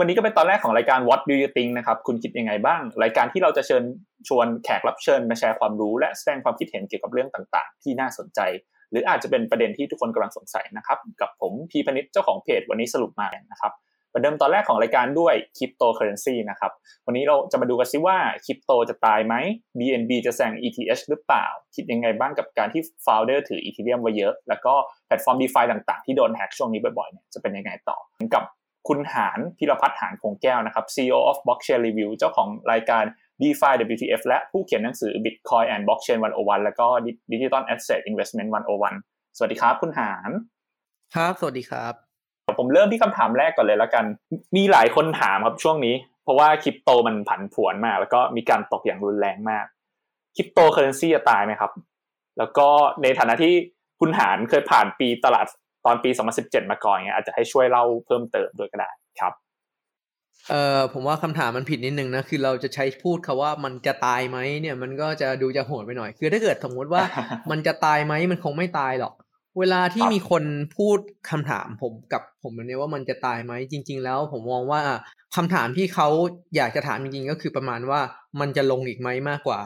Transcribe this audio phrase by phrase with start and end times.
[0.00, 3.84] วันนี้ก็เป็นตอนแรกของรายการ What Do You Think นะครับ คุณคิดยังไงบ้าง รายการที่เราจะเชิญ
[4.28, 8.40] ชวนแขกรับเชิญมาแชร์ความรู้ และแสดงความคิดเห็นเกี่ยวกับเรื่องต่างๆ ที่น่าสนใจ
[8.90, 13.72] หรืออาจจะเป็นประเด็นที่ทุกคนกำลังสงสัยนะครับ กับผมพีพนิษฐ์เจ้าของเพจวันนี้สรุปมานะครับ
[14.12, 16.72] ประเดิมตอนแรกของรายการด้วยคริปโตเคอเรนซีนะครับ
[17.06, 19.34] วันนี้เราจะมาดูกันซิว่าคริปโตจะตายไหม
[19.78, 24.74] BNB จะแซง ETH หรือเปล่า คิดยังไงบ้างกับการที่ founder ถือ Ethereum ไว้เยอะ แล้วก็
[25.06, 27.98] แพลตฟอร์ม DeFi ต่างๆ ที่โดนแฮกช่วงนี้บ่อยๆเนี่ยจะเป็นยังไงต่อ
[28.34, 28.44] กับ
[28.88, 33.04] คุณหานพิรพัฒน์หานคงแก้วนะครับ CEO of Blockchain Review เจ้าของรายการ
[33.40, 36.86] DeFi WTF และผู้เขียนหนังสือ Bitcoin and Blockchain 101 แล้วก็
[37.32, 38.50] Digital Asset Investment
[38.92, 40.30] 101 สวัสดีครับ คุณหาน
[41.14, 41.94] ครับ สวัสดีครับ
[42.58, 44.04] ผมเริ่มที่คำถามแรกก่อนเลยแล้วกัน
[44.56, 45.94] มีหลายคนถามครับช่วงนี้
[46.24, 49.66] เพราะว่าคริปโตมันผันผวนมาก แล้วก็มีการตกอย่างรุนแรงมาก
[50.36, 51.72] คริปโตเคอเรนซีจะตายไหมครับ
[52.38, 52.68] แล้วก็
[53.02, 53.54] ในฐานะที่
[54.00, 55.46] คุณหานเคยผ่านปีตลาด
[55.86, 58.90] ตอนปี 2017 มาก่อนเงี้ยอาจจะให้ช่วยเล่าเพิ่มเติมด้วยก็ได้
[59.20, 59.32] ครับ
[60.50, 67.02] เอ่อผมว่าคำถามมันผิดนิดนึงนะคือเราจะใช้พูดคาว่ามันจะตายไหมเนี่ยมันก็จะดูจะโหดไปหน่อย คือถ้าเกิดสมมติว่า
[67.50, 69.14] มันจะตายไหมมันคงไม่ตายหรอก
[69.58, 70.44] เวลาที่มีคน
[70.76, 70.98] พูด
[71.30, 74.80] คำถามผมกับผมเนี่ยว่ามันจะตายไหมจริง ๆ แล้ว ผมมองว่า
[75.36, 76.08] คำถามที่เขา
[76.56, 78.00] อยากจะถามจริงๆก็คือประมาณว่า
[78.40, 79.60] มันจะลงอีกไหมมากกว่า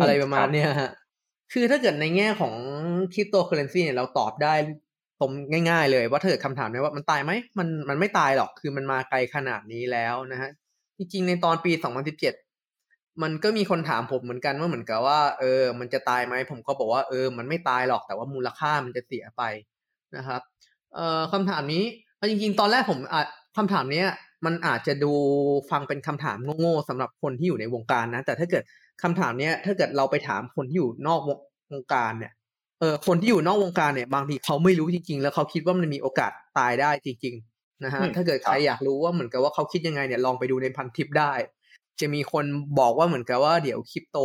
[0.00, 0.90] อะไรประมาณเนี้ยฮะ
[1.52, 2.54] คือถ้าเกิดในแง่ของ
[3.14, 4.54] คริปโตเคอเรนซีเนี่ยเราตอบได้
[5.20, 5.30] ผม
[5.70, 10.50] ง่าย ๆ เลยว่าเกิดคำถามนี้ว่ามันตายไหมมันมันไม่ตายหรอกคือมันมาไกลขนาดนี้แล้วนะฮะ
[10.98, 12.34] จริงๆในตอนปี 2017
[13.22, 19.42] มันก็มีคนถามผมเหมือนกันว่าเหมือนกับว่าเออ มันจะตายไหมผมก็บอกว่าเออ มันไม่ตายหรอกแต่ว่ามูลค่ามันจะเสียไป
[20.16, 20.40] นะครับ
[20.94, 21.84] เอ่อคำถามนี้
[22.30, 24.08] จริงๆ ตอนแรกผมอาจคำถามเนี้ย
[24.46, 25.12] มันอาจจะดู
[25.70, 28.64] ฟังเป็นคำถามโง่ๆสำหรับคนที่อยู่ในวงการนะ แต่ถ้าเกิด
[29.02, 31.20] คำถามเนี้ยถ้าเกิดเราไปถามคนที่อยู่นอก
[31.72, 32.32] วงการเนี่ย
[32.80, 41.32] เออคนที่อยู่นอกวงการเนี่ยบางทีเขาไม่รู้จริง ๆ แล้วเขาคิดว่ามันมีโอกาสตายได้จริง ๆ นะฮะถ้าเกิดใครอยากรู้ว่าเหมือนกับว่าเขาคิดยังไงเนี่ยลองไปดูในพันทิปได้
[42.00, 42.44] จะมีคน
[42.78, 44.18] บอกว่าเหมือนกับว่าเดี๋ยวคริปโต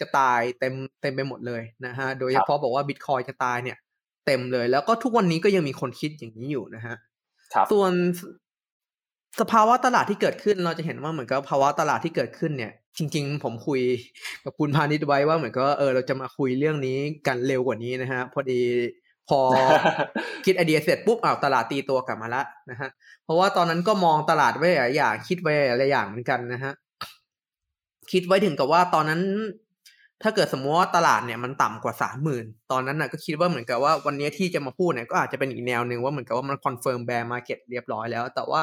[0.00, 3.78] จะตายเต็มเต็มไปหมดเลยนะฮะโดยเฉพาะบอกว่าบิตคอยจะตายเนี่ย
[4.26, 6.96] เต็มเลย แล้วก็ทุกวันนี้ก็ยังมีคนคิดอย่างนี้อยู่นะฮะ
[7.72, 7.92] ส่วน
[9.40, 13.82] สภาวะตลาดที่เกิดขึ้นเราจะเห็นว่าเหมือนกับภาวะตลาดที่เกิดขึ้นเนี่ย จริง ๆ ผมคุย
[14.44, 18.62] กับคุณพาณิชย์ไว้ว่าเหมือนกับเออเราจะมาคุยเรื่องนี้กันเร็วกว่านี้นะฮะพอดี
[19.28, 19.40] พอ
[20.44, 22.88] คิดไอเดียเสร็จปุ๊บอ้าวตลาดตีตัวกลับมาละนะฮะ
[23.24, 26.72] เพราะว่าตอนนั้นก็มองตลาดไว้หลายอย่างคิดไว้หลายอย่างเหมือนกันนะฮะ
[28.12, 29.20] คิดไว้ถึงกับว่าตอนนั้น
[30.22, 38.62] ถ้าเกิดสมมติว่าตลาดเนี่ยมันต่ำกว่าสามหมื่นตอนนั้นน่ะก็คิดว่าเหมือนกับว่าวันนี้ที่จะมาพูดเนี่ยก็อาจจะเป็นอีกแนวหนึ่งว่าเหมือนกับว่ามัน confirm bear market เรียบร้อยแล้ว แต่ว่า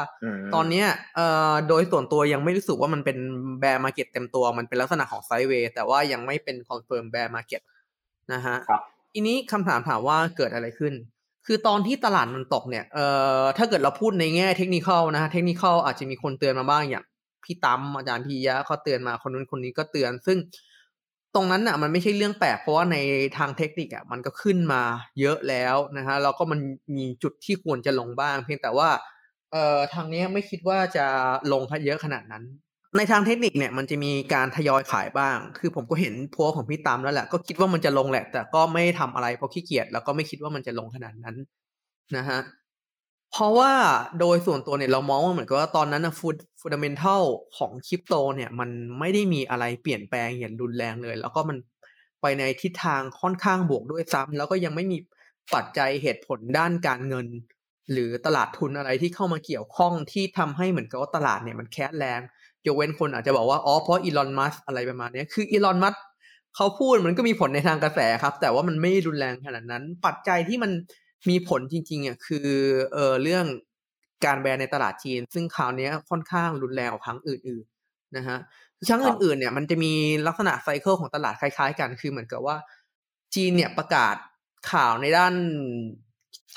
[0.54, 3.18] ตอนเนี้ยเอ่อโดยส่วนตัวยังไม่รู้สึกว่ามันเป็น
[3.60, 7.62] bear market เต็มตัวมันเป็นลักษณะของ sideway แต่ว่ายังไม่เป็น confirm bear market
[8.34, 8.58] นะฮะ
[9.14, 10.94] ทีนี้คำถามถามว่าเกิดอะไรขึ้น
[11.48, 13.06] คือตอนที่ตลาดมันตกเนี่ยเอ่
[13.40, 17.06] อถ้าเกิดเราพูดในแง่เทคนิคนะฮะเทคนิคอาจจะมีคนเตือนมาบ้างอย่าง
[17.44, 20.38] พี่ตั้มอาจารย์พียะเขาเตือนมาคนนู้นคนนี้ก็เตือนซึ่ง
[21.36, 22.98] ตรงนั้นอะมันไม่ใช่เรื่องแปลกเพราะว่าใน
[23.38, 24.82] ทางเทคนิคอะมันก็ขึ้นมา
[25.20, 26.60] เยอะแล้วนะฮะแล้วก็มัน
[26.98, 28.90] มีจุดที่ควรจะลงบ้าง เพียงแต่ว่า
[29.52, 31.06] เอ่อทางนี้ไม่คิดว่าจะ
[31.52, 32.44] ลงเยอะขนาดนั้น
[32.98, 41.36] ในทางเทคนิคเนี่ยมันจะมีการทยอยขายบ้าง คือผมก็เห็นโพสของพี่ตามแล้วแหละก็คิดว่ามันจะลงแหละ แต่ก็ไม่ทำอะไรเพราะขี้เกียจแล้วก็ไม่คิดว่ามันจะลงขนาดนั้น
[42.18, 42.40] นะฮะ
[43.36, 43.72] เพราะว่า
[44.20, 47.24] โดยส่วนตัวเนี่ยเรามองว่าเหมือนกับว่าตอนนั้นนะ fun fundamental
[47.58, 51.58] ของคริปโตเนี่ย มันไม่ได้มีอะไรเปลี่ยนแปลงอย่างรุนแรงเลย แล้วก็มัน
[52.22, 54.98] ไปในทิศทางค่อนข้างบวกด้วยซ้ำแล้วก็ยังไม่มี
[55.54, 57.28] ปัจจัยเหตุผลด้านการเงิน
[57.92, 62.20] หรือตลาดทุนอะไรที่เข้ามาเกี่ยวข้องที่ทำให้เหมือนกับว่าตลาดเนี่ยมัน crash แรง
[62.66, 65.96] ยกเว้นคนอาจจะบอกว่าอ๋อเพราะอีลอนมัสก์อะไรประมาณนี้คืออีลอนมัสก์
[66.56, 70.72] เขาพูดมันก็มีผลในทางกระแสครับ แต่ว่ามันไม่รุนแรงขนาดนั้น ปัจจัยที่มัน
[71.30, 72.50] มีผลจริงๆอะคือ
[72.94, 73.46] เออเรื่อง
[74.26, 78.38] การแบนในตลาดจีน ซึ่งคราวนี้ค่อนข้างรุนแรงกว่าครั้งอื่นๆนะฮะ
[78.88, 79.94] ครั้งอื่นๆเนี่ยมันจะมี
[80.28, 82.58] ลักษณะ cycle ของตลาดคล้ายๆ กัน คือเหมือนกับว่า
[83.36, 84.16] จีนเนี่ยประกาศ
[84.72, 85.34] ข่าวในด้าน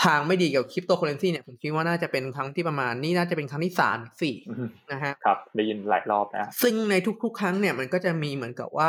[0.04, 4.36] ทางไม่ดีเกี่ยวกับคริปโตเคอเรนซีเนี่ยผมคิดว่าน่าจะเป็นครั้งที่ประมาณนี่น่าจะเป็นครั้งที่สามสี่
[4.92, 8.88] นะฮะครับได้ยินหลายรอบนะซึ่งในทุก ๆ ครั้งเนี่ยมันก็จะมีเหมือนกับว่า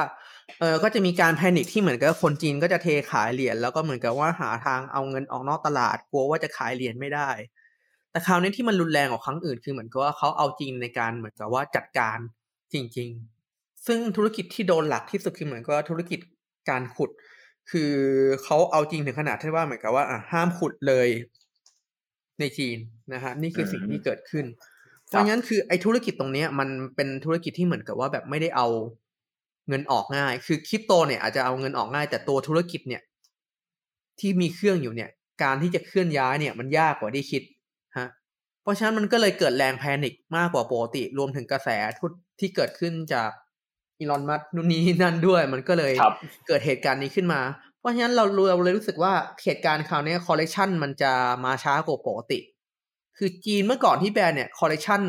[0.60, 7.30] เออก็จะมีการ panic ที่เหมือนกับคนจีนก็จะเทขายเหรียญแล้วก็เหมือนกับว่าหาทางเอาเงินออกนอกตลาดกลัวว่าจะขายเหรียญไม่ได้
[8.12, 12.18] แต่คราวนี้ที่มันรุนแรงกว่าครั้งอื่นคือเหมือนกับว่าเขาเอาจริงในการเหมือนกับว่าจัดการ
[12.74, 13.10] จริง
[13.48, 16.20] ๆ ซึ่งธุรกิจที่โดนหลักที่สุดคือเหมือนกับว่าธุรกิจ
[16.70, 17.10] การขุด
[17.72, 17.94] คือ
[18.44, 21.08] เขาเอาจริงถึงขนาดที่ว่าเหมือนกับว่าอะห้ามขุดเลย
[22.40, 22.78] ในจีน
[23.14, 24.46] นะฮะนี่คือสิ่งที่เกิดขึ้น
[25.08, 28.68] เพราะงั้นคือไอ้ธุรกิจตรงนี้มันเป็นธุรกิจที่เหมือนกับว่าแบบไม่ได้เอา
[29.70, 33.02] เงินออกง่าย คือคริปโตเนี่ยอาจจะเอาเงินออกง่าย แต่ตัวธุรกิจเนี่ย
[34.20, 35.10] ที่มีเครื่องอยู่เนี่ย
[35.44, 37.44] การที่จะเคลื่อนย้ายเนี่ย มันยากกว่าที่คิด
[37.98, 38.08] ฮะ
[38.68, 42.06] เพราะฉะนั้นมันก็เลยเกิดแรง panic มากกว่าปกติ รวมถึงกระแส FUD
[42.40, 43.32] ที่เกิดขึ้นจาก
[44.00, 45.94] อีลอนมัสก์นู่นนี่นั่นด้วย มันก็เลย
[46.48, 47.42] เกิดเหตุการณ์นี้ขึ้นมา
[47.80, 49.14] เพราะฉะนั้นเราเราเลยรู้สึกว่า
[49.44, 51.14] เหตุการณ์คราวนี้ correction มันจะ
[51.46, 52.40] มาช้ากว่าปกติ
[53.18, 55.02] คือจีนเมื่อก่อนที่แบนเนี่ย correction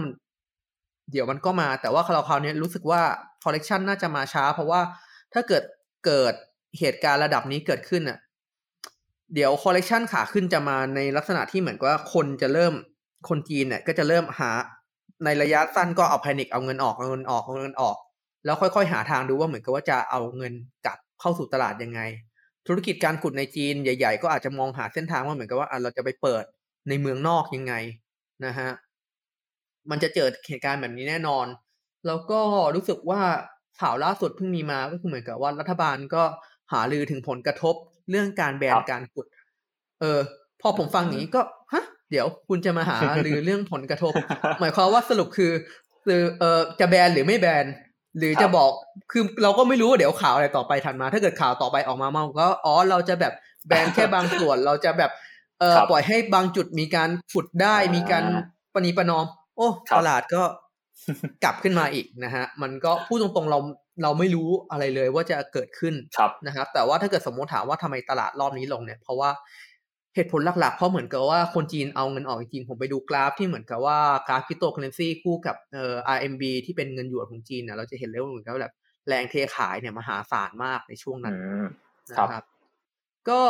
[1.12, 3.02] เดี๋ยวมันก็มา แต่ว่าเราคราวนี้รู้สึกว่า
[3.44, 4.80] correction น่าจะมาช้า เพราะว่า
[5.32, 5.62] ถ้าเกิด
[6.06, 6.34] เกิด
[6.78, 8.18] เหตุการณ์ระดับนี้เกิดขึ้นอะ
[9.34, 12.74] เดี๋ยว correction ขาขึ้นจะมาในลักษณะที่เหมือนกับว่าคนจะเริ่ม
[13.28, 14.50] คนจีนเนี่ยก็จะเริ่มหา
[15.24, 17.96] ในระยะสั้นก็เอา panic เอาเงินออกเอาเงินออกเอาเงินออก
[18.44, 20.52] แล้วค่อยๆ หาทางดูว่าเหมือนกับว่าจะเอาเงิน
[20.86, 22.00] กลับเข้าสู่ตลาดยังไง
[22.66, 26.44] ธุรกิจการขุดในจีนใหญ่ ๆ ก็อาจจะมองหาเส้นทางว่าเหมือนกับว่าเราจะไปเปิด
[26.88, 27.74] ในเมืองนอกยังไง
[28.46, 28.70] นะฮะ
[29.90, 31.46] มันจะเจอเหตุการณ์แบบนี้แน่นอน
[32.06, 32.40] แล้วก็
[32.74, 33.20] รู้สึกว่า
[33.80, 36.22] ข่าวล่าสุดเพิ่งมีมาก็คือเหมือนกับว่ารัฐบาลก็
[36.72, 37.74] หาลือถึงผลกระทบ
[38.10, 39.26] เรื่องการแบนการขุด
[40.00, 40.20] เออ
[40.60, 41.42] พอผมฟังอย่างนี้ก็
[41.72, 44.12] ฮะเดี๋ยวคุณจะมาหาหรือเรื่องผลกระทบ
[44.60, 45.52] หมายความว่าสรุปคือ
[46.04, 47.64] คือเออจะแบนหรือไม่แบน
[48.18, 48.70] หรือจะบอก
[49.12, 53.32] คือเราก็ไม่รู้ว่าเดี๋ยวข่าวอะไรต่อไปทันมา ถ้าเกิดข่าวต่อไปออกมามาก็อ๋อเราจะแบบ
[53.66, 55.10] แบนแค่บางส่วนเราจะแบบ
[55.60, 58.24] เออปล่อยให้บางจุดมีการขุดได้มีการ
[58.74, 59.24] ปณีประนอม
[59.56, 59.68] โอ้
[59.98, 60.42] ตลาดก็
[61.44, 63.58] กลับขึ้นมาอีกนะฮะ มันก็พูดตรงๆเรา
[64.02, 65.94] เราไม่รู้อะไรเลยว่าจะเกิดขึ้น
[66.46, 69.30] นะครับ แต่ว่าถ้าเกิดสมมติถามว่าทำไมตลาดรอบนี้ลงเนี่ย เพราะว่า
[70.18, 73.98] เหตุผลหลักๆ เพราะเหมือนกับว่าคนจีนเอาเงินออกจริงผมไปดูกราฟที่เหมือนกับว่า
[74.28, 78.74] กราฟคริปโตเคอเรนซีคู่กับเอ่อ RMB ที่เป็นเงินหยวนของจีนเนี่ยเราจะเห็นเลยว่าเหมือนกับแบบ
[79.08, 81.34] แรงเทขายเนี่ยมหาศาลมากในช่วงนั้น
[82.10, 82.44] นะครับ
[83.28, 83.42] ก็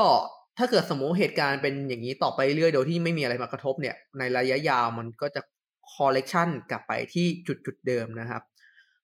[0.58, 5.40] ถ้าเกิดสมมติเหตุการณ์เป็นอย่างนี้ต่อไปเรื่อยโดยที่ไม่มีอะไรมากระทบเนี่ย ในระยะยาวมันก็จะ
[5.92, 8.42] correction กลับไปที่จุดจุดเดิมนะครับ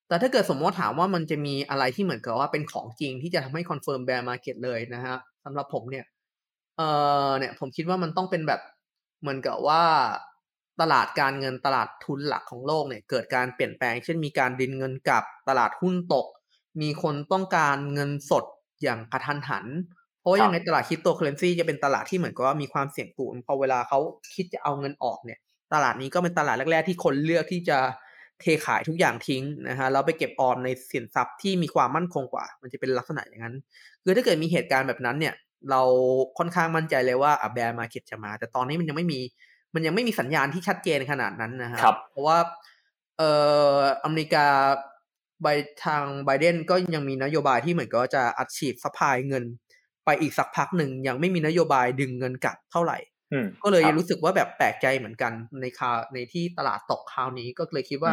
[0.09, 6.05] แต่ถ้าเกิดสมมติถามว่ามันจะมีอะไรที่เหมือนกับว่าเป็นของจริงที่จะทำให้ confirm bear market เลยนะฮะสำหรับผมเนี่ย
[6.77, 6.83] เอ
[7.29, 8.61] อเนี่ยผมคิดว่ามันต้องเป็นแบบ
[9.21, 9.83] เหมือนกับว่า
[10.81, 16.27] ตลาดการเงินตลาดทุนหลักของโลกเนี่ยเกิดการเปลี่ยนแปลง เช่นมีการดึงเงินกลับตลาดหุ้นตก
[16.83, 18.45] มีคนต้องการเงินสด
[18.83, 19.67] อย่างกระทันหัน
[20.21, 23.99] เพราะว่ายังไงตลาดคริปโตเคอเรนซีจะเป็นตลาดที่เหมือนกับว่ามีความเสี่ยงสูงพอเวลาเขา
[24.35, 25.39] คิดจะเอาเงินออกเนี่ย
[25.73, 27.79] ตลาดนี้ก็เป็นตลาดแรก ๆ ที่คนเลือกที่จะ
[28.41, 33.57] เทขายทุกอย่างทิ้งนะฮะแล้วไปเก็บออมในสินทรัพย์ที่มีความมั่นคงกว่า มันจะเป็นลักษณะอย่างนั้น
[34.03, 35.35] คือถ้าเกิดมีเหตุการณ์แบบนั้นเนี่ย
[35.71, 35.83] เรา
[36.39, 39.21] ค่อนข้างมั่นใจเลยว่า bear market จะมา แต่ตอนนี้มันยังไม่มี
[39.75, 41.81] มันยังไม่มีสัญญาณที่ชัดเจนขนาดนั้นนะฮะ
[42.11, 42.39] เพราะว่า
[43.19, 43.31] เอ่
[43.75, 44.47] ออเมริกา
[45.43, 45.47] ใบ
[45.85, 49.45] ทางไบเดนก็ยังมีนโยบายที่เหมือนก็จะอัดฉีดสปายเงิน
[50.05, 52.99] ไปอีกสักพักหนึ่งยังไม่มีนโยบายดึงเงินกลับเท่าไหร่
[53.63, 58.13] ก็เลยรู้สึกว่าแบบแปลกใจเหมือนกันในคาในที่ตลาดตกคราวนี้ก็เลยคิดว่า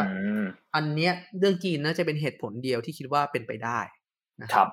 [0.74, 3.80] อันเนี้ยเรื่องจีนน่าจะเป็นเหตุผลเดียวที่คิดว่าเป็นไปได้
[4.42, 4.68] นะครับ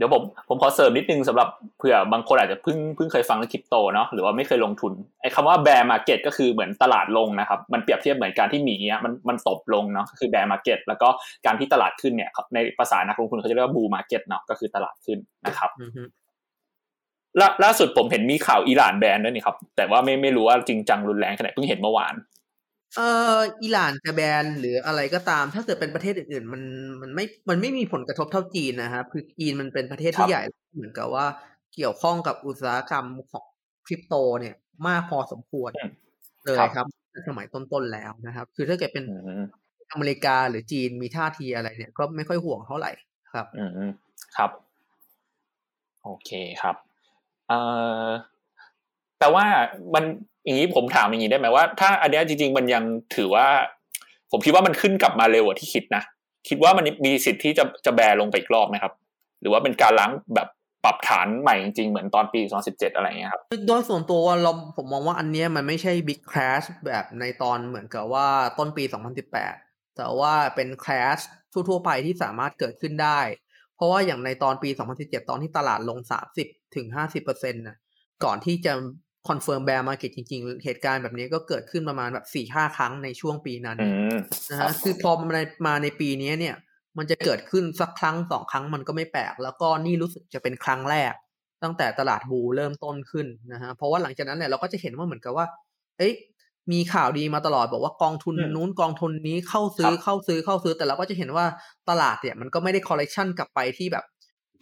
[0.00, 1.48] ดี๋ยวผมผมขอเสริมนิดนึงสำหรับ
[1.78, 4.92] เผื่อบางคนอาจจะเพิ่งเพิ่งเคยฟังเรื่องคริปโตเนาะหรือว่าไม่เคยลงทุน
[5.22, 11.08] ไอ้คำว่า bear market ก็คือเหมือนตลาดลงนะครับมันเปรียบเทียบเหมือนการที่หมีเนี้ยมันมันตบลงเนาะคือ bear market แล้วก็
[11.46, 15.70] การที่ตลาดขึ้นเนี่ยในภาษานักลงทุนเขาจะเรียกว่า bull market เนาะก็คือตลาดขึ้นนะครับ
[17.64, 22.14] ล่าสุดผมเห็นมีข่าวอิหร่านแบนด้วยนี่ครับแต่ว่าไม่ไม่รู้ว่าจริงจังรุนแรงขนาดเพิ่งเห็นเมื่อวาน
[22.96, 26.62] เอ่ออิหร่านจะแบนหรืออะไรก็ตาม ถ้าเกิดเป็นประเทศอื่นๆ มัน
[27.02, 30.42] มันไม่มันไม่มีผลกระทบเท่าจีนนะครับคือจีนมันเป็นประเทศที่ใหญ่
[30.74, 31.26] เหมือนกับว่า
[31.74, 33.44] เกี่ยวข้องกับอุตสาหกรรมของ
[33.86, 34.54] คริปโตเนี่ย
[34.88, 35.70] มากพอสมควร
[36.46, 36.86] เลยครับ
[37.28, 39.04] สมัยต้นๆแล้วนะครับ คือถ้าเกิดเป็น
[39.92, 42.90] อเมริกาหรือจีนมีท่าทีอะไรเนี่ย ก็ไม่ค่อยห่วงเท่าไหร่
[43.32, 43.90] ครับ อืม
[44.36, 44.50] ครับ
[46.04, 46.30] โอเค
[46.62, 46.76] ครับ
[47.48, 47.58] เอ่
[48.06, 48.08] อ
[49.18, 49.44] แต่ว่า
[49.94, 50.04] มัน
[50.44, 52.84] อย่างนี้ผมถามอย่างนี้ได้ไหมว่าถ้าอันนี้จริง ๆ มันยัง
[53.16, 53.46] ถือว่า
[54.30, 56.02] ผมคิดว่ามันขึ้นกลับมาเร็วกว่าที่คิดนะ
[56.48, 58.92] คิดว่ามันมีสิทธิ์ที่จะจะ bear ลงไปอีกรอบไหมครับ
[59.40, 60.48] หรือว่าเป็นการล้างแบบ
[60.84, 68.28] ปรับฐานใหม่จริง ๆ เหมือนตอนปี 2017 อะไรเงี้ยครับ โดยส่วนตัวเราผมมองว่าอันนี้มันไม่ใช่ big crash แบบในตอนเหมือนกับว่า
[68.58, 68.84] ต้นปี
[69.40, 71.20] 2018 แต่ว่าเป็น crash
[71.52, 73.20] ทั่วๆไปที่สามารถเกิดขึ้นได้
[73.76, 74.70] เพราะว่าอย่างในตอนปี
[75.00, 75.98] 2017 ตอนที่ตลาดลง
[76.36, 76.86] 30ถึง
[77.20, 77.76] 50%นะ
[78.24, 78.72] ก่อนที่จะ
[79.28, 83.78] confirm bear market จริง ๆ เหตุการณ์แบบนี้ก็เกิดขึ้นประมาณแบบสี่ห้าครั้งในช่วงปีนั้น
[84.50, 86.56] นะฮะคือพอมาในมาในปีนี้เนี่ย
[86.98, 91.12] มันจะเกิดขึ้นสักครั้งสองครั้งมันก็ไม่แปลก แล้วก็นี่รู้สึกจะเป็นครั้งแรก
[91.62, 95.46] ตั้งแต่ตลาด bull เริ่มต้นขึ้นนะฮะเพราะว่าหลังจากนั้นเนี่ยเราก็จะเห็นว่าเหมือนกับว่า
[95.98, 96.12] เอ้ย
[96.72, 101.44] มีข่าวดีมาตลอดบอกว่ากองทุนนู้นกองทุนนี้เข้าซื้อเข้าซื้อเข้าซื้อแต่เราก็จะเห็นว่า
[101.88, 104.04] ตลาดเนี่ยมันก็ไม่ได้ correction กลับไปที่แบบ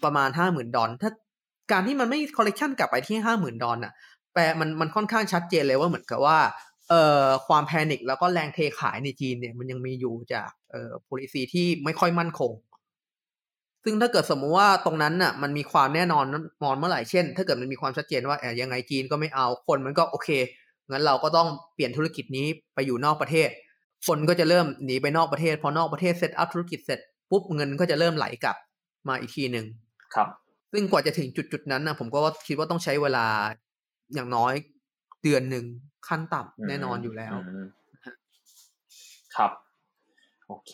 [0.04, 1.10] ประมาณห้าหมื่นดอลถ้า
[1.72, 6.38] การที่มันไม่ correction กลับไปที่ห้าหมื่นดอลอะแปลมันมันค่อนข้างชัดเจนเลยว่าเหมือนกับว่า
[6.88, 12.52] เอ่อความ panic แล้วก็แรงเทขายในจีนเนี่ยมันยังมีอยู่จากเอ่อ policy ที่ไม่ค่อยมั่นคง
[13.84, 16.24] ซึ่งถ้าเกิดสมมุติว่าตรงนั้นน่ะมันมีความแน่นอน
[16.64, 20.28] นอนเมื่อไหร่เช่น ถ้าเกิดมันมีความชัดเจนว่าแบบยังไงจีนก็ไม่เอาคนมันก็โอเค
[20.90, 23.48] งั้นเราก็ต้องเปลี่ยนธุรกิจนี้ไปอยู่นอกประเทศ
[24.06, 28.56] คนก็จะเริ่มหนีไปนอกประเทศ พอนอกประเทศ set up ธุรกิจเสร็จปุ๊บเงินก็จะเริ่มไหลกลับ
[29.08, 29.66] มาอีกทีหนึ่ง
[30.14, 30.28] ครับ
[30.72, 33.26] ซึ่งกว่าจะถึงจุดจุดๆนั้นนะผมก็คิดว่าต้องใช้เวลา
[34.14, 34.52] อย่างน้อย
[35.22, 35.64] เดือนหนึ่ง
[36.08, 37.66] ขั้นต่ำแน่นอนอยู่แล้วม
[39.36, 39.50] ครับ
[40.48, 40.72] โอเค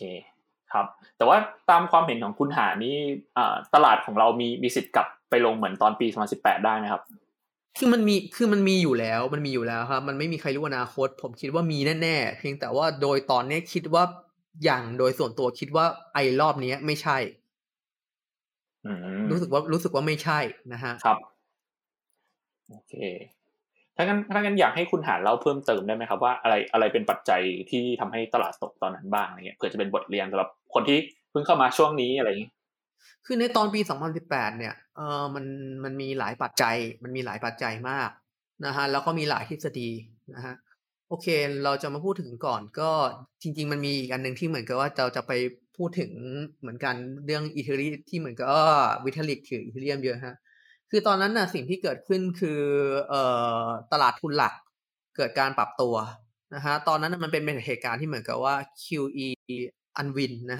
[0.73, 0.85] ครับ
[1.17, 1.37] แต่ว่า
[1.69, 2.95] ตามความเห็นของคุณหานี่
[3.37, 7.01] อ่าตลาดของเรามีมีสิทธิ์กลับไปลงเหมือนตอนปี2018ได้ไหมครับ
[7.77, 14.03] คือมันมีคือมันมีอยู่แล้ว มันมีอยู่แล้วครับ มันไม่มีใครรู้อนาคต ผมคิดว่ามีแน่ๆเพียงแต่ว่าโดยตอนนี้คิดว่า
[14.63, 17.17] อย่างโดยส่วนตัวคิดว่าไอ้รอบนี้ไม่ใช่
[18.85, 18.97] อืม
[19.31, 20.39] รู้สึกว่ารู้สึกว่าไม่ใช่
[20.73, 21.17] นะฮะครับ
[22.69, 22.93] โอเค
[23.95, 30.97] ถ้างั้นถ้างั้นอยากให้คุณหาเล่าเพิ่มเติมได้ไหมครับว่าอะไรอะไรเป็นปัจจัยที่ทำให้ตลาดตกตอนนั้นบ้างอะไรเงี้ยเผื่อจะเป็นบทเรียนสำหรับคนที่
[31.31, 32.51] เพิ่งเข้ามาช่วงนี้อะไรอย่างงี้
[33.25, 33.79] คือในตอนปี
[34.19, 35.45] 2018 เนี่ยเออมัน
[35.83, 38.09] มันมีหลายปัจจัย มันมีหลายปัจจัยมาก
[38.65, 39.89] นะฮะแล้วก็มีหลายทฤษฎี
[40.35, 40.55] นะฮะ
[41.09, 41.27] โอเค
[41.63, 42.91] เราจะมาพูดถึงก่อนก็
[43.41, 45.31] จริง ๆ มันมีอีกอันหนึ่งที่เหมือนกับว่าเราจะไป
[45.77, 46.11] พูดถึง
[46.61, 46.95] เหมือนกัน
[47.25, 48.47] เรื่องอีเธอเรียมที่เหมือนกับ
[49.05, 50.35] วิทาลิกถืออีเธอเรียมเยอะฮะ
[50.97, 52.61] คือตอนนั้นน่ะสิ่งที่เกิดขึ้นคือ
[53.09, 53.21] เอ่
[53.63, 54.53] อตลาดทุนหลัก
[55.17, 55.95] เกิดการปรับตัว
[56.55, 59.27] นะฮะตอนนั้นมันเป็นเหตุการณ์ที่เหมือนกับว่า QE
[59.97, 60.59] unwind นะ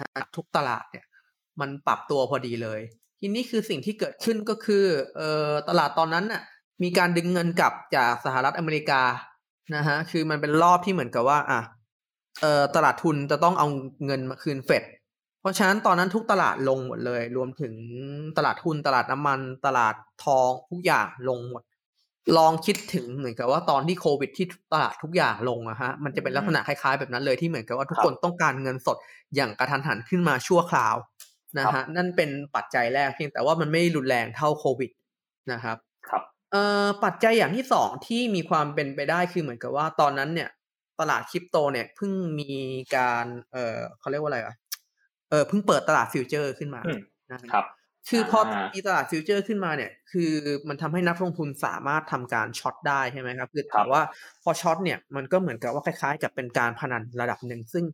[0.00, 1.04] ฮะทุกตลาดเนี่ย
[1.60, 2.80] มันปรับตัวพอดีเลย
[3.20, 4.84] ทีนี้คือสิ่งที่เกิดขึ้นก็คือ
[5.16, 6.42] เอ่อตลาดตอนนั้นน่ะ
[6.82, 9.02] มีการดึงเงินกลับจากสหรัฐอเมริกา
[9.76, 11.60] นะฮะคือมันเป็นรอบที่เหมือนกับว่า อะ
[12.40, 13.66] เอ่อตลาดทุนจะต้องเอา
[14.06, 14.84] เงินมาคืนเฟด
[15.46, 17.74] ราะฉะนั้นตอนนั้นทุกตลาดลงหมดเลย รวมถึง
[18.36, 21.62] ตลาดหุ้นตลาดน้ำมัน ตลาดทองทุกอย่างลงหมด
[22.38, 28.96] ลองคิดถึงเหมือนกับว่าตอนที่โควิดที่ตลาดทุกอย่างลงอะฮะมันจะเป็นลักษณะคล้ายๆ แบบนั้นเลยที่เหมือนกับว่าทุกคนต้องการเงินสด
[29.34, 30.96] อย่างกระทันหันขึ้นมาชั่วคราว
[31.58, 34.90] นะฮะนั่นเป็นปัจจัยแรกเพียงแต่ว่ามันไม่รุนแรงเท่าโควิด
[35.52, 35.76] นะครับ
[36.08, 36.22] ครับ
[36.52, 40.50] เอ่อปัจจัยอย่างที่สองที่มีความเป็นไปได้คือเหมือนกับว่าตอนนั้นเนี่ย
[41.00, 42.52] ตลาดคริปโตเนี่ยเพิ่งมี
[42.96, 44.54] การเอ่อเขาเรียกว่าอะไรอะ
[45.30, 46.98] เออเพิ่งเปิดตลาด future ขึ้นมาอืม
[47.32, 47.64] นะครับ
[48.08, 50.30] คือพออ่ามีตลาด future ขึ้นมาเนี่ย คือ
[50.68, 54.02] มันทำให้นักลงทุนสามารถทำการ short ได้ใช่ไหมครับคือครัถาบมว่า
[54.42, 57.84] พอ short เนี่ยมันก็เหมือนกับว่าคล้ายๆ กับเป็นการพนันระดับหนึ่ง ซึ่ง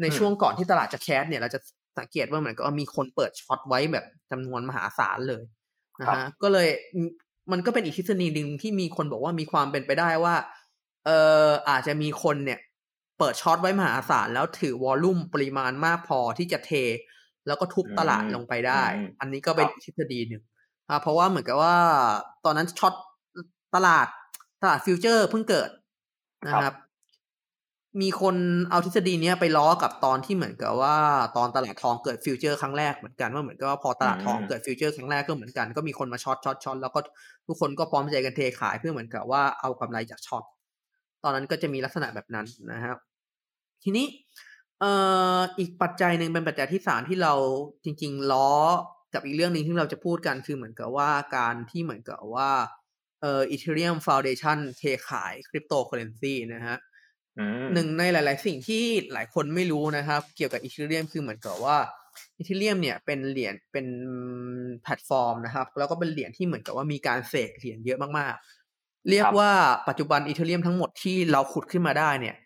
[0.00, 1.60] ในอืมช่วงก่อนที่ตลาดจะ crash เนี่ยเราจะ
[1.98, 5.42] สังเกตว่าเหมือนกับว่ามีคนเปิด short ไว้แบบจำนวนมหาศาลเลย
[6.00, 6.68] นะฮะก็เลย
[7.52, 10.34] มันก็เป็นอีกทฤษฎีหนึ่งที่มีคนบอกว่ามีความเป็นไปได้ว่า
[11.04, 11.16] เอ่
[11.46, 12.58] ออาจจะมีคนเนี่ย
[13.20, 16.72] เปิด short ไว้มหาศาลแล้วถือ volume ปริมาณมากพอที่จะเท
[17.46, 20.42] แล้วก็ทุบตลาดลงไปได้อืมอันนี้ก็เป็นครับอีกทฤษฎีหนึ่ง
[20.88, 21.76] อ่าเพราะว่าเหมือนกับว่า
[22.44, 22.94] ตอนนั้น short
[23.74, 24.06] ตลาด
[24.62, 25.70] ตลาด future เพิ่งเกิด
[26.46, 26.74] นะครับ
[28.02, 28.36] มีคน
[28.70, 30.96] เอาทฤษฎีเนี้ยไปล้อกับตอนที่เหมือนกับว่า
[31.36, 37.00] ตอนตลาดทองเกิดฟิวเจอร์ครั้งแรกเหมือนกันว่าเหมือนกับว่าพอตลาดทองอืมเกิดฟิวเจอร์ครั้งแรกก็เหมือนกันก็มีคนมา short short short แล้วก็
[37.46, 40.44] ทุกคนก็พร้อมใจกันเทขายเพื่อเหมือนกับว่าเอากำไรจาก short
[41.24, 42.96] ตอนนั้นก็จะมีลักษณะแบบนั้นนะครับ
[43.84, 44.06] ทีนี้
[44.80, 44.92] เอ่
[45.38, 47.34] ออีกปัจจัยหนึ่งเป็นปัจจัยที่สามที่เรา
[47.84, 48.52] จริง ๆ ล้อ
[49.14, 52.50] กับอีกเรื่องหนึ่งที่เราจะพูดกันคือเหมือนกับว่าการที่เหมือนกับว่า
[53.22, 56.76] เอ่อ Ethereum Foundation เทขายคริปโตเคอเรนซีนะฮะ
[57.38, 61.78] อืมหนึ่งในหลาย ๆ สิ่งที่หลายคนไม่รู้นะครับ เกี่ยวกับ Ethereum คือเหมือนกับว่า
[62.38, 63.86] Ethereum เนี่ยเป็นเหรียญเป็น
[64.82, 69.50] แพลตฟอร์มนะครับ แล้วก็เป็นเหรียญที่เหมือนกับว่ามีการเสกเหรียญเยอะมากๆ เรียกว่า
[69.88, 72.36] ปัจจุบัน Ethereum ทั้งหมดที่เราขุดขึ้นมาได้เนี่ย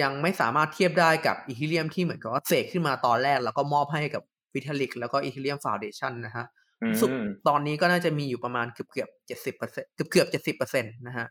[0.00, 4.22] ยังไม่สามารถเทียบได้กับ Ethereum ที่เหมือนกับว่าเสกขึ้นมาตอนแรก แล้วก็มอบให้กับ
[4.54, 6.46] Vitalik แล้วก็ Ethereum Foundation นะฮะ
[6.82, 7.10] อืมรู้สึก
[7.48, 11.26] ตอนนี้ก็น่าจะมีอยู่ประมาณเกือบเกือบเจ็ดสิบเปอร์เซ็นเกือบเกือบเจ็ดสิบเปอร์เซ็นตนะฮะ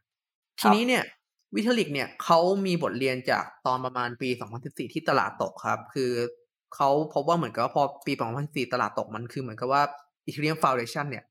[0.60, 1.04] ทีนี้เนี่ย
[1.56, 4.30] วิทาลิกเนี่ยเขามีบทเรียนจากตอนประมาณปี
[4.62, 6.12] 2014 ที่ตลาดตกครับ คือ
[6.76, 8.14] เขาพบว่าเหมือนกับว่าพอปี
[8.44, 9.84] 2014 ตลาดตกมันคือเหมือนกับว่า
[10.28, 11.24] Ethereum Foundation เนี่ย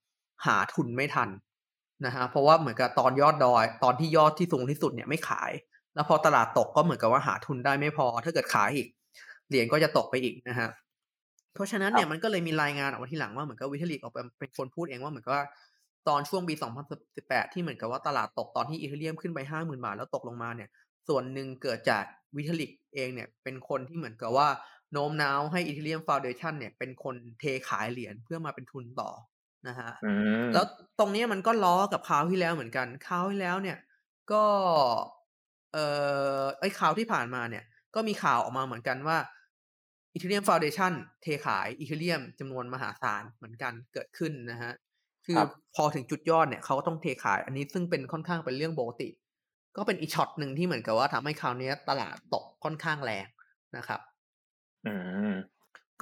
[0.47, 1.29] หาทุนไม่ทัน
[2.07, 5.51] นะฮะเพราะว่าเหมือนกับตอนยอดดอย ตอนที่ยอดที่สูงที่สุดเนี่ยไม่ขาย
[5.95, 8.87] แล้วพอตลาดตกก็เหมือนกับว่าหาทุนได้ไม่พอ ถ้าเกิดขายอีก
[9.49, 10.69] เหรียญก็จะตกไปอีกนะฮะ
[11.55, 15.45] เพราะฉะนั้นเนี่ยมันก็เลยมีรายงานออกมาทีหลังว่าเหมือนกับวิทาลิกออกไปเป็นคนพูดเองว่าเหมือนกับว่า
[16.09, 16.55] ตอนช่วงปี
[17.05, 20.69] 2018 ที่เหมือนกับว่าตลาดตกตอนที่อีเทเรียมขึ้นไป 50,000 บาทแล้วตกลงมาเนี่ย
[21.09, 22.05] ส่วนหนึ่งเกิดจาก
[22.37, 24.49] วิทาลิกเองเนี่ยเป็นคนที่เหมือนกับว่า
[24.93, 29.11] โน้มน้าวให้อีเทเรียมฟาวเดชันเนี่ยเป็นคนเทขายเหรียญเพื่อมาเป็นทุนต่อ
[29.69, 30.13] นะฮะอื
[30.45, 30.65] มแล้ว
[30.99, 33.77] ตรงเนี้ยมันก็ล้อกับคราวที่แล้วเหมือนกันคราวที่แล้วเนี่ย
[34.33, 34.45] ก็
[35.73, 35.85] เอ่
[36.41, 39.19] อไอ้ข่าวที่ผ่านมาเนี่ย ก็มีข่าวออกมาเหมือนกันว่า
[40.15, 44.73] Ethereum Foundation เทขาย Ethereum จำนวนมหาศาลเหมือนกันเกิดขึ้นนะฮะ
[45.27, 49.09] คือครับพอถึงจุดยอดเนี่ยเขาก็ต้องเทขาย อันนี้ซึ่งเป็นค่อนข้างเป็นเรื่องปกติ
[49.77, 53.27] ก็เป็นอีกช็อตหนึ่งที่เหมือนกับว่าทำให้คราวเนี้ยตลาดตกค่อนข้างแรง
[53.77, 54.01] นะครับ
[54.87, 54.95] อื
[55.31, 55.35] ม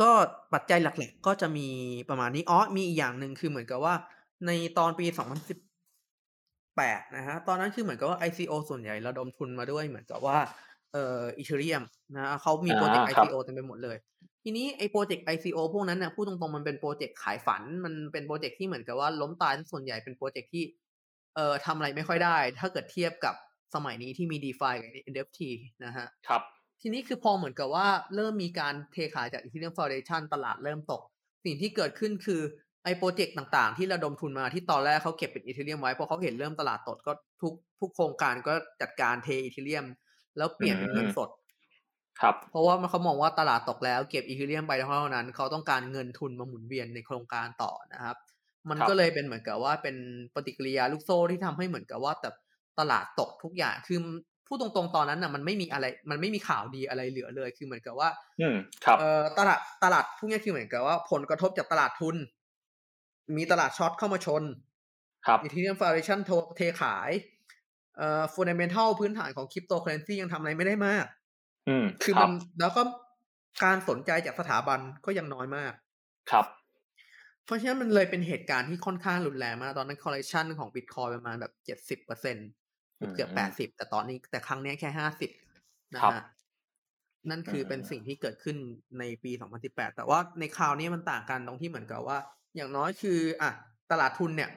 [0.01, 0.11] ก็
[0.53, 1.69] ปัจจัยหลักๆก็จะมี
[2.09, 3.95] ประมาณนี้อ๋อมีอีกอย่างหนึ่งคือเหมือนกับว่า
[4.47, 5.07] ในตอนปี
[6.83, 10.39] 2018นะฮะ ตอนนั้นคือเหมือนกับว่า ICO ส่วนใหญ่ระดมทุนมาด้วยเหมือนกับว่า
[10.93, 11.83] เอ่อ Ethereum
[12.17, 13.97] นะเขามีโปรเจกต์ ICO เต็มไปหมดเลย
[14.45, 20.65] ทีนี้ไอ้โปรเจกต์ ICO พวกนั้นเนี่ยพูดตรงๆมันเป็นโปรเจกต์ขายฝัน มันเป็นโปรเจกต์ที่เหมือนกับว่าล้มตายส่วนใหญ่เป็นโปรเจกต์ที่
[21.35, 23.35] เอ่อทำอะไรไม่ค่อยได้ ถ้าเกิดเทียบกับ
[23.75, 25.41] สมัยนี้ที่มี DeFi กับ NFT
[25.85, 26.43] นะฮะ ครับ
[26.83, 31.03] ทีนี้คือพอเหมือนกับว่าเริ่มมีการเทขายจาก Ethereum Foundation ตลาดเริ่มตก
[31.45, 32.41] สิ่งที่เกิดขึ้นคือ
[32.85, 39.87] ไอ้โปรเจกต์ต่างๆ ที่ระดมทุนมาที่ตอนแรกเขาเก็บเป็น Ethereum ไว้พอเขาเห็นเริ่มตลาดตกก็ทุกทุกโครงการก็จัดการเท Ethereum
[40.37, 41.31] แล้วเปลี่ยนเป็นเงินสด
[42.21, 48.17] ครับ เพราะว่าเขามองว่าตลาดตกแล้วเก็บ Ethereum ไปเท่านั้นเขาต้องการเงินทุนมาหมุนเวียนในโครงการต่อนะครับ
[48.71, 49.97] มันครับก็เลยเป็นเหมือนกับว่าเป็น
[50.35, 52.31] ปฏิกิริยาลูกโซ่ที่ทำให้เหมือนกับว่าแต่
[52.79, 53.99] ตลาดตกทุกอย่างคือ
[54.47, 58.09] พูดตรงๆ ตอนนั้นน่ะมันไม่มีอะไร มันไม่มีข่าวดีอะไรเหลือเลย คือเหมือนกับว่า
[58.41, 62.17] อืมครับเอ่อตลาดตลาดพวกนี้คือเหมือนกับว่า ผลกระทบจากตลาดทุน
[63.37, 64.43] มีตลาด short เข้ามาชน
[65.27, 66.19] ครับ Ethereum Foundation
[66.57, 67.11] เทขาย
[67.97, 71.07] เอ่อ fundamental พื้นฐานของคริปโตเคอเรนซียังทำอะไรไม่ได้มาก
[71.67, 72.31] อืมคือรัมับน
[72.61, 72.83] แล้วก็
[73.65, 75.73] การสนใจจากสถาบันก็ยังน้อยมาก
[76.31, 76.47] ครับ
[77.45, 82.37] เพราะฉะนั้นมันเลยเป็นเหตุการณ์ที่ค่อนข้างรุนแรงมากตอนนั้น correction ของบิตคอยประมาณแบบเจ็ดสิบเปอร์เซ็น
[83.15, 85.31] เกือบอืมแปดสิบแต่ตอนนี้แต่ครั้งเนี้ยแค่ห้าสิบ
[85.97, 86.39] นะฮะครับ
[87.31, 88.57] นั่นคือเป็นอืมสิ่งที่เกิดขึ้น
[88.99, 89.33] ในปี
[89.65, 92.19] 2018 แต่ว่าในคราวนี้มันต่างกันตรงที่เหมือนกับว่า
[92.59, 93.51] อย่างน้อยคืออะ
[93.93, 94.51] ตลาดทุนเนี่ย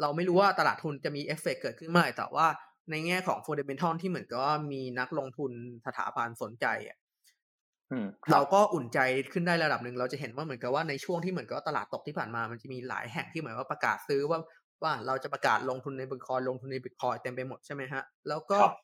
[0.00, 2.46] เราไม่รู้ว่าตลาดทุนจะมีเอฟเฟกต์เกิดขึ้นเมื่อไหร่แต่ว่า
[2.90, 5.52] ในแง่ของ fundamental ที่เหมือนกับว่ามีนักลงทุน
[5.86, 6.98] สถาบันสนใจอะ
[7.90, 8.98] อืมเราก็อุ่นใจ
[9.32, 14.38] ขึ้นได้ระดับหนึ่งเราจะเห็นว่าเหมือนกับว่าในช่วงที่เหมือนกับว่าตลาดตกที่ผ่านมามันจะมีหลายแห่งที่เหมือนว่าประกาศซื้อว่า
[14.82, 18.74] ว่าเราจะประกาศลงทุนในบิตคอยลงทุนในบิตคอยเต็มไปหมดใช่ไหมฮะ แล้วก็ครับ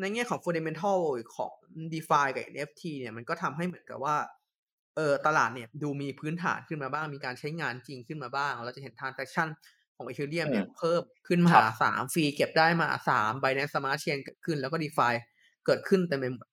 [0.00, 0.98] ในแง่ของ fundamental
[1.36, 1.54] ของ
[1.92, 4.16] DeFi กับ NFT เนี่ยมันก็ทำให้เหมือนกับว่า
[4.96, 9.48] เออตลาดเนี่ยดูมีพื้นฐานขึ้นมาบ้าง มีการใช้งานจริงขึ้นมาบ้าง เราจะเห็น transaction
[9.96, 15.14] ของ Ethereum เนี่ยอืมเพิ่มขึ้นมครัหาบศาลฟรีเก็บได้มาสาม Binance Smart Chain เกิดขึ้นแล้วก็ DeFi
[15.66, 16.46] เกิดขึ้นเต็มไปหมด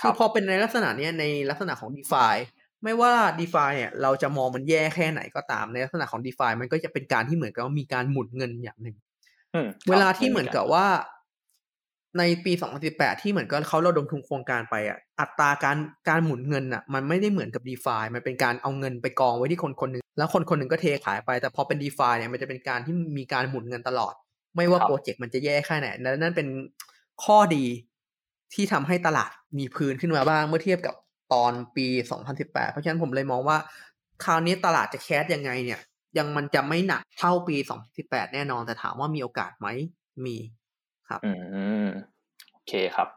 [0.00, 2.34] คือพอเป็นในลักษณะเนี้ยในลักษณะของ d e f i
[2.84, 8.96] ไม่ว่า d e f i เนี่ยเราจะมองมันแย่แค่ไหนก็ตามในลักษณะของ d e f i มันก็จะเป็นการที่เหมือนกับว่ามีการหมุนเงินอย่างหนึ่ง
[9.54, 10.86] อืมเวลาที่เหมือนกับว่า
[12.18, 12.52] ในปี
[12.88, 15.76] 2018 ที่เหมือนกับเขาระดมทุนโครงการไปอะ อัตราการ
[16.08, 24.14] การหมุนเงินอะ มันไม่ได้เหมือนกับ d e f i มันเป็นการเอาเงินไปกองไว้ที่คนคนหนึ่งแล้วคนคนหนึ่งก็เทขายไป แต่พอเป็น d e f i เนี่ยมันจะเป็นการที่มีการหมุนเงินตลอด
[24.56, 26.48] ไม่ว่าครับโปรเจกต์มันจะแย่แค่ไหนและนั่นเป็น
[27.24, 27.64] ข้อดี
[28.54, 30.94] ที่ทำให้ตลาดมีพื้นขึ้นมาบ้างเมื่อเทียบกับ
[31.32, 31.86] ตอนปี
[32.30, 33.56] 2018 เพราะฉะนั้นผมเลยมองว่า
[34.24, 35.80] คราวนี้ตลาดจะแคสยังไงเนี่ย
[36.18, 37.56] ยังมันจะไม่หนักเท่าปี
[37.94, 39.68] 2018 แน่นอนแต่ถามว่ามีโอกาสไหม
[40.24, 40.36] มี
[41.12, 41.32] ครับ อื
[41.84, 41.86] ม
[42.52, 43.08] โอเคครับ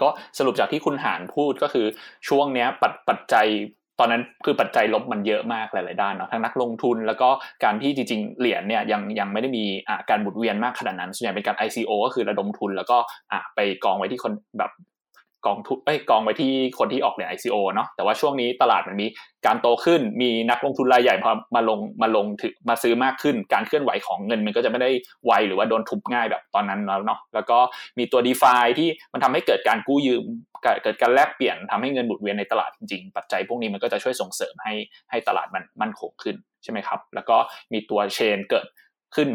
[0.00, 1.86] ก็สรุปจากที่คุณหานพูดก็คือ
[2.28, 3.46] ช่วงเนี้ย ปัจปัจจัย
[4.00, 7.28] ตอนนั้นคือปัจจัยลบมันเยอะมากหลาย ๆ ด้านเนาะทั้งนักลงทุน แล้วก็
[7.64, 9.64] การที่จริง ๆ เหรียญเนี่ยยังยังไม่ได้มี
[10.10, 12.98] การบุดเวียนมากขนาดนั้นส่วนใหญ่เป็นการ ICO ก็คือระดมทุนแล้วก็
[13.54, 14.70] ไปกองไว้ที่คนแบบ
[15.46, 19.06] กองทุนเอ้กองไว้ที่คนที่ออกเหรียญ ICO เนาะแต่ว่าช่วงนี้ตลาดมันมี
[19.46, 24.90] การโตขึ้น มีนักลงทุนรายใหญ่พอมาลงมาลงถึงมาซื้อมากขึ้น การเคลื่อนไหวของเงินมันก็จะไม่ได้
[25.26, 27.58] ไวหรือว่าโดนทุบง่ายแบบตอนนั้นแล้วเนาะแล้วก็
[27.98, 30.24] มีตัว d e f i ที่มันทำให้เกิดการกู้ยืม
[30.82, 34.74] เกิดการแลกเปลี่ยนทำให้เงินหมุนเวียนในตลาดจริงๆปัจจัยพวกนี้มันก็จะช่วยส่งเสริมให้
[35.10, 37.36] ให้ตลาดมันมั่นคงขึ้นใช่ไหมครับแล้วก็
[37.72, 38.66] มีตัวเชนเกิด
[39.16, 39.28] ขึ้น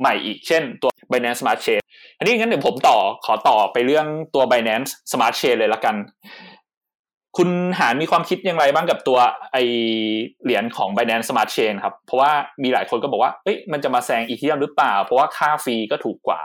[0.00, 1.80] ใหม่อีก เช่นตัว Binance Smart Chain
[2.18, 5.96] อันนี้งั้นเดี๋ยวผมต่อขอต่อไปเรื่องตัว Binance Smart Chain เลยละกัน
[7.36, 9.18] คุณหานมีความคิดอย่างไรบ้างกับตัว
[9.52, 9.56] ไอ
[10.44, 16.42] เหรียญของ Binance Smart Chain ครับ เพราะว่ามีหลายคนก็บอกว่าเอ้ยมันจะมาแซงอีเทียมหรือเปล่า เพราะว่าค่าฟรีก็ถูกกว่า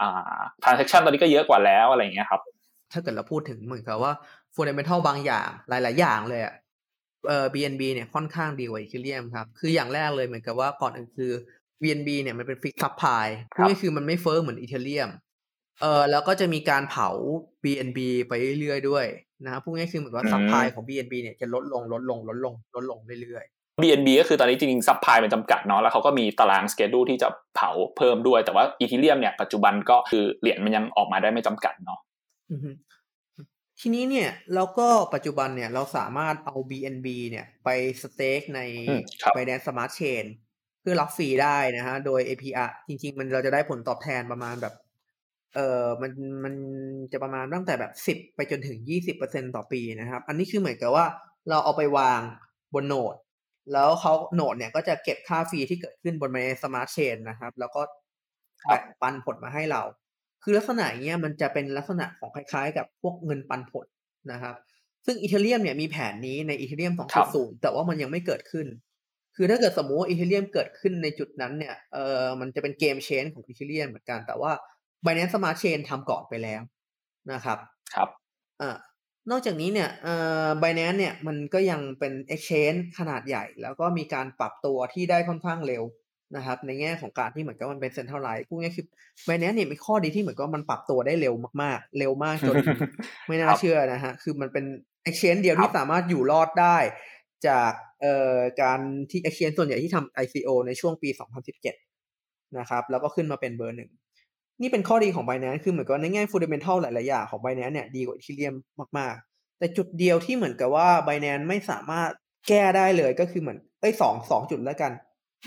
[0.00, 2.40] อ่า transaction ตอนนี้ก็เยอะกว่าแล้วอะไรอย่างเงี้ยครับ
[2.92, 4.12] ถ้าเกิดเราพูดถึงเหมือนกับว่า
[4.56, 6.54] fundamental บางอย่างหลาย ๆ อย่างเลยอะ
[7.28, 11.32] เอ่อ BNB เนี่ยค่อนข้างดีกว่า Ethereum ครับ คืออย่างแรกเลยเหมือนกับว่าก่อนอื่นคือ
[11.82, 15.10] BNB เนี่ยมันเป็น fixed supply ครับนี่คือมันไม่เฟ้อเหมือน Ethereum
[15.80, 17.08] เอ่อแล้วก็จะมีการเผา
[17.64, 19.06] BNB ไปเรื่อยๆด้วย
[19.44, 23.46] นะครับพูดง่ายๆคือเหมือนกับว่า supply ของ BNB เนี่ยจะลดลงลดลงลดลงลดลงเรื่อย
[23.82, 32.70] BNB ก็คือตอนนี้จริงๆ supply มันจำกัดเนาะแล้วเขาก็มีตาราง schedule ที่จะเผาเพิ่มด้วย แต่ว่า Ethereum เนี่ยปัจจุบันก็คือเหรียญมันยังออกมาได้ไม่จำกัดเนาะๆอือฮึ
[33.80, 37.68] ทีนี้เนี่ยแล้วก็ปัจจุบันเนี่ยเราสามารถเอา BNB เนี่ยไป
[38.02, 44.74] stake ในอืมครับ Binance Smart Chain เพื่อรับฟรีได้นะฮะ โดย APR จริง ๆ มันเราจะได้ผลตอบแทนประมาณแบบ
[45.54, 46.12] เอ่อมัน
[46.44, 46.54] มัน
[47.12, 51.06] จะประมาณตั้งแต่แบบสิบ10ไปจนถึงยี่สิบเปอร์เซ็นต่อปีนะครับ อันนี้คือเหมือนกับว่า
[51.48, 52.20] เราเอาไปวาง
[52.74, 53.14] บนโนด
[53.72, 57.82] แล้วเขาโนดเนี่ยก็จะเก็บค่าฟรีที่เกิดขึ้นบน Binance Smart Chain นะครับ แล้วก็
[58.62, 59.82] ครับแบ่งปันผลมาให้เรา
[60.42, 63.86] คือลักษณะอย่างเงี้ยมันจะเป็นลักษณะของคล้ายๆ กับพวกเงินปันผล
[64.32, 64.54] นะครับ
[65.06, 68.66] ซึ่งอีเทเรียมเนี่ยมีแผนนี้ในอีเทเรียมครับ2.0แต่ว่ามันยังไม่เกิดขึ้น
[69.36, 74.52] คือถ้าเกิดสมมติว่าอีเทเรียมเกิดขึ้นในจุดนั้นเนี่ยเออมันจะเป็นเกมเชนของอีเทเรียมเหมือนกันแต่ว่า
[75.04, 76.62] Binance Smart Chain ทำก่อนไปแล้ว
[77.32, 77.58] นะครับ
[77.94, 78.08] ครับ
[78.60, 78.76] อ่า
[79.30, 80.14] นอกจากนี้เนี่ยเอ่
[80.46, 85.84] อ Binance เนี่ยมันก็ยังเป็น exchange ขนาดใหญ่ แล้วก็มีการปรับตัวที่ได้ค่อนข้างเร็ว
[86.36, 88.86] นะครับ ในแง่ของการที่เหมือนกับมันเป็นเซ็นทรัลไลท์พูดง่ายคือ
[89.28, 92.56] Binance เนี่ยมีข้อดีที่เหมือนกับมันปรับตัวได้เร็วมากๆ เร็วมากจน
[93.28, 94.64] ไม่น่าเชื่อนะฮะ คือมันเป็น
[95.08, 96.78] exchange เดียวที่สามารถอยู่รอดได้
[97.48, 98.80] จากเอ่อการ
[99.10, 101.08] ที่ exchange ส่วนใหญ่ที่ทำ ICO ในช่วงปี
[101.82, 103.90] 2017 นะครับ แล้วก็ขึ้นมาเป็นเบอร์หนึ่ง
[104.60, 108.54] นี่เป็นข้อดีของ Binance คือเหมือนกับในแง่ fundamental หลาย ๆ อย่างของ Binance เนี่ยดีกว่า Ethereum
[108.98, 112.10] มาก ๆ แต่จุดเดียวที่เหมือนกับว่า Binance ไม่สามารถ
[112.48, 114.92] แก้ได้เลยก็คือเหมือนเอ้ยสองสองจุดแล้วกัน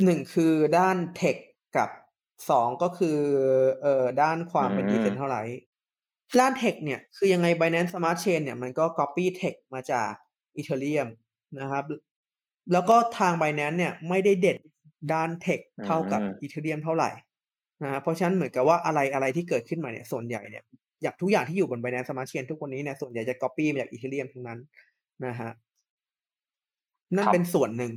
[0.06, 1.36] หนึ่งคือด้านเทค
[1.78, 1.90] กับ
[2.50, 3.18] สองก็คือ
[3.82, 5.60] เอ่อด้านความเป็น decentralized
[6.40, 10.12] ด้านเทคเนี่ย คือยังไง Binance Smart Chain เนี่ยมันก็ copy tech มาจาก
[10.60, 11.10] Ethereum
[11.60, 11.84] นะครับ
[12.74, 14.58] แล้วก็ทาง Binance เนี่ยไม่ได้เด็ด
[15.14, 17.10] ด้านเทคเท่ากับ Ethereum เท่าไหร่
[17.84, 20.64] นะเพราะฉะนั้นเหมือนกับว่าอะไรอะไรที่เกิดขึ้นมาเนี่ยส่วนใหญ่เนี่ย
[21.04, 24.60] อยากทุกอย่างที่อยู่บน Binance Smart Chain ทุกวันนี้เนี่ยส่วนใหญ่จะ copy มาจาก Ethereum ทั้งนั้น
[25.26, 25.52] นะฮะ
[27.16, 27.94] นั่นเป็นส่วนหนึ่ง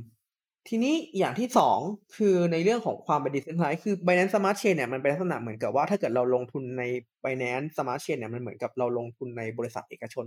[0.69, 1.77] ทีนี้อย่างที่สอง
[2.15, 6.83] คือในเรื่องของความเป็น decentralized คือ Binance Smart Chain เนี่ยมันเป็นลักษณะเหมือนกับว่าถ้าเกิดเราลงทุนใน
[7.23, 10.25] Binance Smart Chain เนี่ยมันเหมือนกับเราลงทุนในบริษัทเอกชน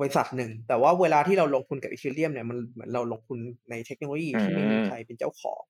[0.00, 3.38] บริษัทหนึ่ง แต่ว่าเวลาที่เราลงทุนกับ Ethereum เนี่ยมันเหมือนเราลงทุน
[3.70, 5.62] ในเทคโนโลยีที่ไม่มีใครเป็นเจ้าของ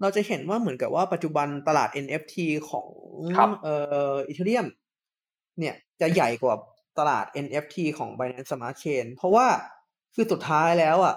[0.00, 2.34] เราจะเห็นว่าเหมือนกับว่าปัจจุบันตลาด NFT
[2.70, 2.86] ของ
[3.62, 3.76] เอ่
[4.12, 4.66] ออีเทเรียม
[5.58, 6.54] เนี่ยจะใหญ่กว่า
[6.98, 9.46] ตลาด NFT ของ Binance Smart Chain เพราะว่า
[10.14, 11.14] คือสุดท้ายแล้วอะ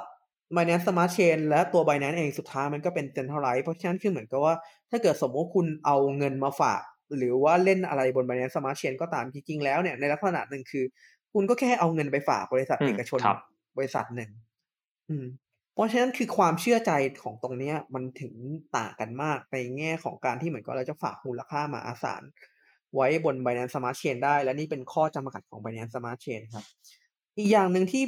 [0.55, 4.53] Binance Smart Chain และตัว Binance เองสุดท้ายมันก็เป็น centralized เพราะฉะนั้นคือเหมือนกับว่า
[4.89, 6.81] ถ้าเกิดสมมติคุณเอาเงินมาฝาก
[7.17, 10.86] หรือว่าเล่นอะไรบน Binance Smart Chain ก็ตามจริงๆแล้วเนี่ยในลักษณะหนึ่งคือ
[11.39, 13.19] คุณก็แค่เอาเงินไปฝากบริษัทเอกชน
[13.78, 14.32] บริษัทหนึ่ง
[15.10, 15.26] อืม
[15.73, 16.91] เพราะฉะนั้นคือความเชื่อใจ
[17.23, 18.34] ของตรงเนี้ย มันถึง
[18.78, 22.21] ต่างกันมากในแง่ของการที่เหมือนกับเราจะฝากมูลค่ามาอาสาร
[22.95, 26.65] ไว้บน Binance Smart Chain ได้ และนี่เป็นข้อจำกัดของ Binance Smart Chain ครับ
[27.38, 28.04] อีกอย่างหนึ่งที่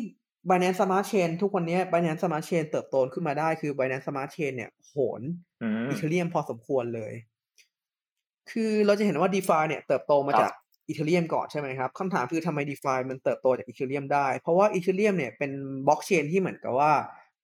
[0.49, 5.21] Binance Smart Chain ทุกวันนี้ Binance Smart Chain เติบโตขึ้นมาได้คือ Binance Smart Chain เนี่ยโหน
[5.61, 7.13] อีเทเรียมพอสมควรเลย
[8.51, 10.51] คือเราจะเห็นว่า DeFi เนี่ยเติบโตมาจาก
[10.89, 15.51] อีเทเรียมก่อนใช่ไหมครับคำถามคือทำไม DeFi มันเติบโตจากอีเทเรียมได้ เพราะว่าอีเทเรียมเนี่ยเป็น
[15.87, 16.91] บล็อกเชนที่เหมือนกับว่า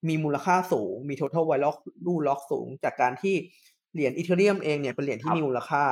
[0.08, 3.34] มีมูลค่าสูง มี total value lock สูง จากการที่
[3.92, 5.84] เหรียญอีเทเรียมเองเนี่ยเป็นเหรียญที่มีมูลค่า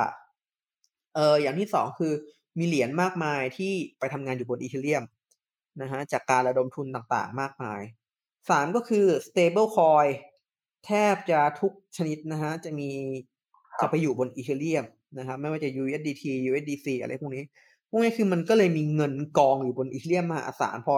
[1.15, 2.13] เอออย่างที่สองคือ
[2.59, 5.03] มีเหรียญมากมายที่ไปทำงานอยู่บนอีเทเรียม
[5.81, 7.81] นะฮะจากการระดมทุนต่างๆ มากมาย
[8.49, 10.09] สามก็คือ stable coin
[10.85, 12.89] แทบจะทุกชนิดนะฮะจะมี
[13.81, 14.83] จะไปอยู่บนอีเทเรียม
[15.17, 17.43] นะครับไม่ว่าจะ USDT USDC อะไรพวกนี้
[17.89, 20.95] พวกนี้คือมันก็เลยมีเงินกองอยู่บนอีเทเรียมมาอาศาลพอ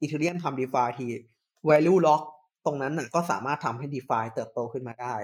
[0.00, 1.06] อีเทเรียมทำดีฟาที
[1.68, 2.22] value lock
[2.66, 5.14] ตรงนั้นน่ะก็สามารถทำให้ DeFi เติบโตขึ้นมาได้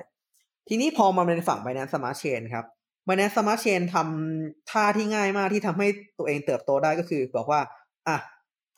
[0.68, 2.64] ทีนี้พอมาเป็นฝั่ง Binance Smart Chain ครับ
[3.06, 5.88] Binance Smart Chain ทำท่าที่ง่ายมากที่ทำให้
[6.18, 7.60] ตัวเองเติบโตได้ก็คือ บอกว่า
[8.08, 8.16] อะ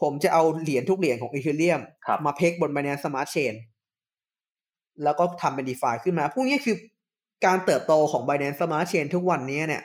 [0.03, 1.81] ผมจะเอาเหรียญทุกเหรียญของ Ethereum
[2.27, 3.55] มาเพกบน Binance Smart Chain
[5.05, 6.77] แล้วก็ทำเป็น DeFi ขึ้นมา พวกนี้คือ
[7.44, 9.83] การเติบโตของ Binance Smart Chain ทุกวันนี้เนี่ย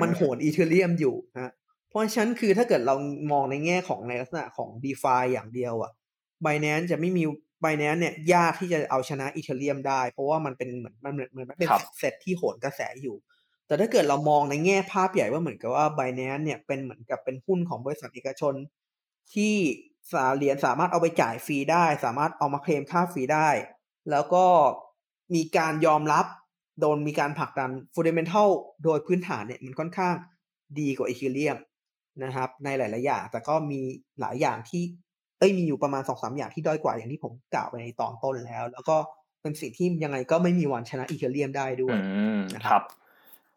[0.00, 1.52] มันโหน Ethereum อยู่นะ
[1.88, 2.94] เพราะฉะนั้นคือถ้าเกิดเรา
[3.32, 5.92] มองในแง่ของในลักษณะของ DeFi อย่างเดียวอะ
[6.44, 7.24] Binance จะไม่มี
[7.64, 13.16] Binance เนี่ยยากที่จะเอาชนะอีเทเรียมได้ เพราะว่ามันเป็นเหมือนมันเหมือนเหมือนมันเป็นเซตที่โหนกระแสอยู่
[13.66, 18.54] แต่ถ้าเกิดเรามองในแง่ภาพใหญ่ว่าเหมือนกับว่า Binance เนี่ยเป็นเหมือนกับเป็นหุ้นของบริษัทเอกชน
[19.34, 19.54] ที่
[20.12, 23.48] สาเหรียญสามารถเอาไปจ่าย fee ได้ สามารถเอามาเคลมค่า fee ได้
[24.10, 24.44] แล้วก็
[25.34, 26.26] มีการยอมรับ
[26.80, 28.48] โดนมีการผลักดัน fundamental
[28.84, 30.14] โดยพื้นฐานเนี่ยมันค่อนข้าง
[30.78, 31.58] ดีกว่า Ethereum
[32.24, 33.80] นะครับ ในหลาย ๆ อย่าง แต่ก็มี
[34.20, 34.82] หลายอย่างที่
[35.38, 38.96] เอ้ยมีอยู่ประมาณสองสามอย่างที่ด้อยกว่าอย่างที่ผมกล่าวไปในตอนต้นแล้ว แล้วก็
[39.42, 41.96] เป็นสิ่งที่ยังไงก็ไม่มีวันชนะ Ethereum ได้ด้วย
[42.54, 42.82] นะครับ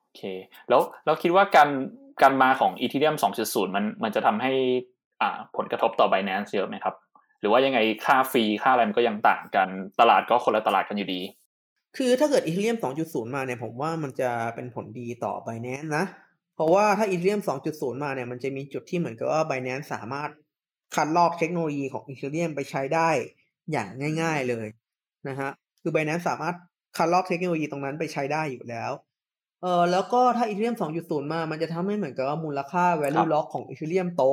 [0.02, 0.22] โอเค
[0.70, 1.70] แล้วเราคิดว่าการ
[2.22, 4.52] การมาของ Ethereum สองจุดศูนย์มันมันจะทำให้
[5.22, 6.96] อ่าผลกระทบต่อ b บ n a n c e เยอะไหมครับ
[7.40, 9.68] หรือว่ายังไงค่า fee ค่าอะไรมันก็ยังต่างกัน
[10.00, 11.22] ตลาดก็คนละตลาดกันอยู่ดี
[11.98, 16.06] คือถ้าเกิด Ethereum สองจุดศูนย์มาเนี่ยผมว่ามันจะเป็นผลดีต่อ Binance นะ
[16.56, 20.30] เพราะว่าถ้า Ethereum สองจุดศูนย์มาเนี่ยมันจะมีจุดที่เหมือนกับว่า b บ n a n c e สามารถ
[20.96, 23.10] คัดลอกเทคโนโลยีของ Ethereum ไปใช้ได้
[23.72, 23.88] อย่าง
[24.22, 24.68] ง่าย ๆเลย
[25.28, 25.50] นะฮะ
[25.82, 26.56] คือ Binance สามารถ
[26.98, 28.92] คัดลอกเทคโนโลยีตรงนั้นไปใช้ได้อยู่แล้ว
[29.62, 34.24] เออแล้วก็ถ้าอีเทเรียม 2.0 มา มันจะทำให้เหมือนกับว่ามูลค่า value lock ของอีเทเรียมโต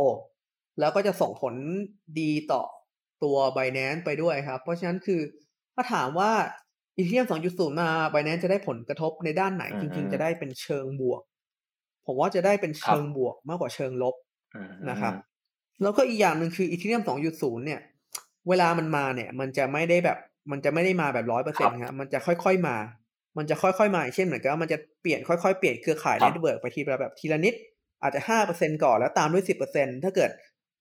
[0.81, 1.55] แล้วก็จะส่งผล
[2.21, 2.63] ดีต่อ
[3.23, 5.21] ตัว Binance ไปด้วยครับ เพราะฉะนั้นคือ
[5.75, 6.33] ถ้าถามว่า
[6.97, 11.23] อีเทเรียม2.0มา Binance จะได้ผลกระทบในด้านไหน จริง ๆ จะได้เป็นเชิงบวก
[12.07, 14.15] ผมว่าจะได้เป็นเชิงบวกมากกว่าเชิงลบ
[14.91, 15.15] นะครับ
[15.83, 17.03] แล้วก็อีกอย่างหนึ่งคืออีเทเรียม
[17.35, 17.81] 2.0เนี่ย
[18.49, 20.19] เวลามันมาเนี่ย มันจะไม่ได้แบบ
[20.51, 22.77] มันจะไม่ได้มาแบบร้อยเปอร์เซ็นต์ครับมันจะค่อยๆมา
[23.39, 27.55] มันจะค่อยๆมาเช่นเหมือนกับมันจะเปลี่ยนค่อยๆเปลี่ยนเครือข่าย network ไปทีละแบบทีละนิด
[28.03, 30.31] อาจจะห้าเปอร์เซ็นก่อนแล้วตามด้วยสิบเปอร์เซ็นถ้าเกิด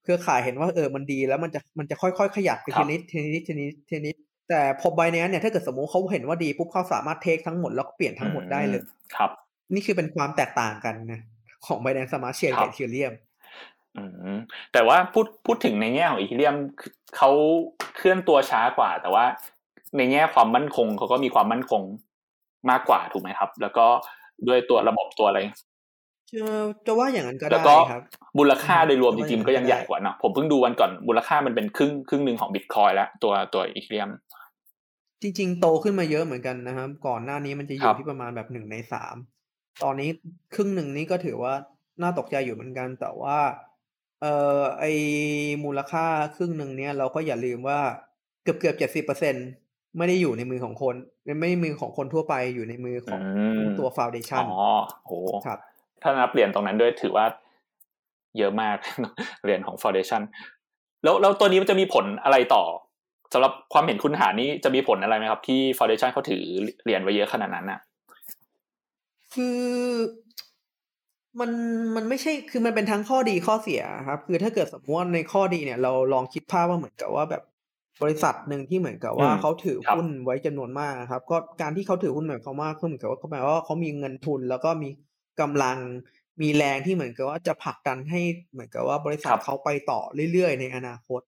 [0.03, 4.15] เครือข่ายเห็นว่าเออมันดีแล้วมันจะมันจะค่อยๆขยับไปทีนิดทีนิดทีนิดทีนิด
[4.49, 8.81] แต่พอ Binance เนี่ยถ้าเกิดสมมติเขาเห็นว่าดีปุ๊บเขาสามารถ take ทั้งหมดแล้วเปลี่ยนทั้งหมดได้เลย
[9.15, 9.31] ครับ
[9.73, 11.21] นี่คือเป็นความแตกต่างกันนะ
[11.65, 13.13] ของ Binance Smart Chain กับ Ethereum
[13.97, 14.03] อื
[14.35, 14.37] ม
[14.73, 16.55] แต่ว่าพูดพูดถึงในแง่ของอีเทเรียม
[17.17, 17.31] เขา
[17.97, 19.25] เคลื่อนตัวช้ากว่า แต่ว่า
[19.97, 21.81] ในแง่ความมั่นคงเขาก็มีความมั่นคง
[22.69, 23.85] มากกว่าถูกไหมครับ แล้วก็
[24.47, 25.39] ด้วยตัวระบบตัวอะไร
[26.33, 26.45] จะ
[26.85, 28.01] จะว่าอย่างนั้นก็ได้ครับ
[28.37, 34.09] มูลค่าโดยรวมจริงๆก็ยังใหญ่กว่านะผมเพิ่งดูวันก่อนมูลค่ามันเป็นครึ่งครึ่งหนึ่งของบิตคอยแล้วตัวตัวอีเทเรียม
[35.21, 39.15] จริง ๆ โตขึ้นมาเยอะเหมือนกันนะครับ ก่อนหน้านี้มันจะอยู่ที่ประมาณแบบหนึ่งในสาม
[39.83, 40.09] ตอนนี้
[40.55, 41.53] ครึ่งหนึ่งนี้ก็ถือว่า
[42.01, 43.37] น่าตกใจอยู่เหมือนกัน แต่ว่า
[44.21, 44.85] เอ่อไอ
[45.63, 47.79] มูลค่าครึ่งหนึ่งเนี้ยเราก็อย่าลืมว่า
[48.43, 49.35] เกือบเกือบเจ็ดสิบเปอร์เซ็น
[49.97, 50.95] ไม่ได้อยู่ในมือของคน
[51.39, 53.21] ไม่ได้มือของคนทั่วไปอยู่ในมือของ
[53.79, 54.65] ตัวฟาวเดชันอ๋อ
[55.05, 55.13] โห
[55.45, 55.59] ครับ
[56.03, 57.25] ถ้านับเหรียญตรงนั้นด้วยถือว่า
[58.37, 58.77] เยอะมาก
[59.43, 60.21] เหรียญของฟาวเดชัน
[61.03, 62.63] แล้วแล้วตัวนี้มันจะมีผลอะไรต่อ
[63.33, 66.43] สำหรับความเห็นคุณหานี้จะมีผลอะไรไหมครับ ที่ฟาวเดชันเขาถือ
[66.83, 67.79] เหรียญไว้เยอะขนาดนั้นน่ะ
[69.33, 69.59] คือ
[71.39, 71.51] มัน
[71.95, 77.43] มันไม่ใช่คือมันเป็นทั้งข้อดีข้อเสียครับ คือถ้าเกิดสมมติว่าในข้อดีเนี่ย เราลองคิดภาพว่าเหมือนกับว่าแบบ
[78.01, 84.89] บริษัทหนึ่งที่เหมือนกับว่าเขาถือหุ้นไว้จำนวนมากครับ ก็การที่เขาถือหุ้นหมายความว่าคือเหมือนกับว่าเขาหมายว่าเขามีเงินทุน แล้วก็มี
[85.41, 85.77] กำลัง
[86.41, 89.99] มีแรงที่เหมือนกับว่าจะผลักดันให้เหมือนกับว่าบริษัทเขาไปต่อ
[90.31, 91.21] เรื่อยๆ ในอนาคต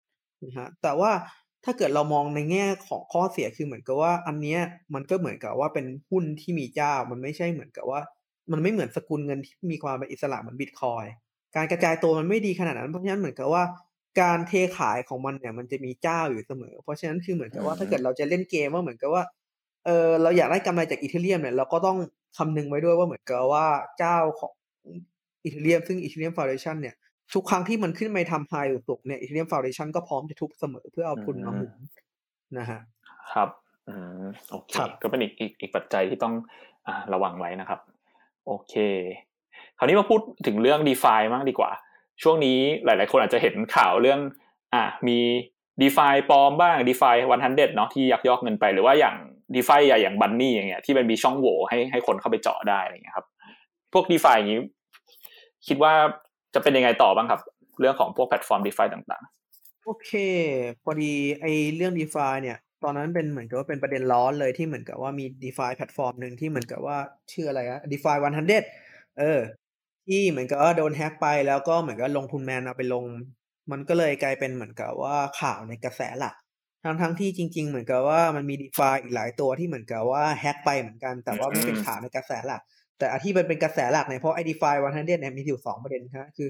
[0.45, 1.11] นะฮะแต่ว่า
[1.65, 4.59] ถ้าเกิดเรามองในแง่ของข้อเสียคือเหมือนกับว่า อันเนี้ย
[4.93, 8.01] มันก็เหมือนกับว่าเป็นหุ้นที่มีเจ้า มันไม่ใช่เหมือนกับว่า
[8.51, 11.05] มันไม่เหมือนสกุลเงินที่มีความเป็นอิสระเหมือนบิตคอย
[11.55, 13.63] การกระจายตัวมันไม่ดีขนาดนั้นเพราะฉะนั้นเหมือนกับว่า
[14.21, 19.23] การเทขายของมันเนี่ยมันจะมีเจ้าอยู่เสมอ เพราะฉะนั้นคือเหมือนกับว่าถ้าเกิดเราจะเล่นเกมว่าเหมือนกับว่า
[19.85, 21.97] เออเราอยากได้กำไรจาก Ethereum เนี่ยเราก็ต้อง
[22.37, 23.65] คำนึงไว้ด้วยว่าเหมือนกับว่า
[23.97, 24.53] เจ้าของ
[25.43, 26.95] Ethereum ซึ่ง Ethereum Foundation เนี่ย
[27.33, 31.73] ทุกครั้งที่มันขึ้นไปทำไฮหรือตกเนี่ยอีเทเรียมฟาวเดชันก็พร้อมจะทุบเสมอเพื่อเอาทุนมาหมุน
[32.57, 32.79] นะฮะ
[33.33, 33.49] ครับ
[33.87, 34.71] อืมโอเค
[35.01, 36.33] ก็เป็นอีกอีกอีกปัจจัยที่ต้อง
[36.87, 37.79] อ่าระวังไว้นะครับ
[38.45, 38.73] โอเค
[39.77, 41.71] คราวนี้มาพูดถึงเรื่อง d e f าบ้างดีกว่า
[42.21, 44.19] ช่วงนี้หลาย ๆ คนอาจจะเห็นข่าวเรื่อง
[44.73, 45.19] อ่ามี
[45.81, 49.15] d e f าปลอมบ้าง d e f าวันทันเด็ดเนาะที่ยักยอกเงินไปหรือว่าอย่าง
[49.55, 53.25] d e f าใหญ่อย่างบันนี่อย่างเงี้ยที่มันมีช่องโหว่ให้ให้คนเข้าไปเจาะได้อะไรเงี้ยครับ
[53.93, 54.59] พวก DeFi อย่างนี้
[55.67, 55.93] คิดว่า
[56.53, 57.41] จะเป็นยังไงต่อบ้างครับ
[57.79, 60.11] เรื่องของพวกแพลตฟอร์ม d e f าต่างๆ โอเค
[60.83, 66.97] พอดีไอเรื่อง d e f าเนี่ย ตอนนั้นเป็นเหมือนกับว่าเป็นประเด็นร้อนเลยที่เหมือนกับว่ามี d e f าแพลตฟอร์มหนึ่งที่เหมือนกับว่า
[67.31, 68.53] ชื่ออะไรอะ d e f าวันฮันเด
[69.19, 69.39] เออ
[70.07, 73.05] ที่เหมือนกับว่าโดนแฮ็กไปแล้วก็เหมือนกับลงทุนแมนเอาไปลง
[73.71, 76.35] มันก็เลยกลายเป็นเหมือนกับว่าข่าวในกระแสหลัก
[76.83, 82.61] ทั้งทั้งที่จริง ๆ เหมือนกับว่ามันมี DeFi อีกหลายตัวที่เหมือนกับว่าแฮกไปเหมือนกันแต่ว่าไม่เป็นข่าวในกระแสหลัก
[82.99, 86.49] แต่ที่มันเป็นกระแสหลักเนี่ยเพราะไอ DeFi One Hundred เนี่ยมีอยู่สองประเด็นครับคือ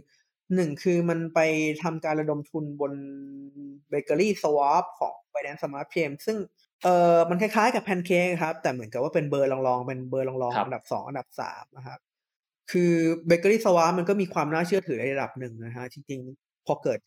[0.55, 1.39] หนึ่งคือมันไป
[1.83, 2.93] ทำการระดมทุนบน
[3.89, 6.37] BakerySwap ของ Binance Smart Chain ซึ่ง
[6.83, 11.99] เออมันคล้ายๆกับแพนเค้กครับ แต่เหมือนกับว่าเป็นเบอร์รองๆ เป็นเบอร์รองๆ อันดับสองอันดับสามนะครับ
[12.71, 12.93] คือ
[13.27, 16.99] BakerySwap มันก็มีความน่าเชื่อถือในระดับหนึ่งนะฮะ จริงๆ พอเกิด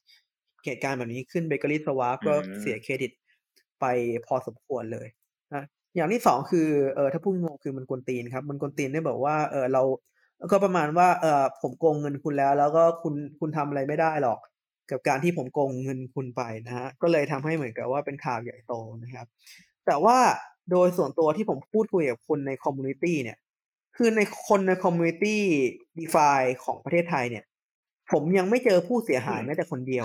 [0.65, 3.13] เหตุการณ์แบบนี้ขึ้น BakerySwap ก็เสียเครดิต
[3.81, 3.85] ไป
[4.27, 5.09] พอสมควรเลย
[5.55, 5.65] นะ
[5.97, 9.83] อย่างที่สองคือเออถ้าพูดงงคือมันกวนตีนครับ มันกวนตีนได้บอกว่าเออเรา
[10.51, 14.39] ก็ประมาณว่าเออผมโกงเงินคุณแล้ว แล้วก็คุณคุณทำอะไรไม่ได้หรอก
[14.91, 19.27] กับการที่ผมโกงเงินคุณไปนะฮะก็เลยทำให้เหมือนกับว่าเป็นข่าวใหญ่โตนะครับ
[19.87, 20.19] แต่ว่า
[20.71, 23.39] โดยส่วนตัวที่ผมพูดคุยกับคนใน community เนี่ย
[23.97, 26.31] คือในคนใน community DeFi
[26.65, 27.45] ของประเทศไทยเนี่ย
[28.13, 30.05] ผมยังไม่เจอผู้เสียหายแม้แต่คนเดียว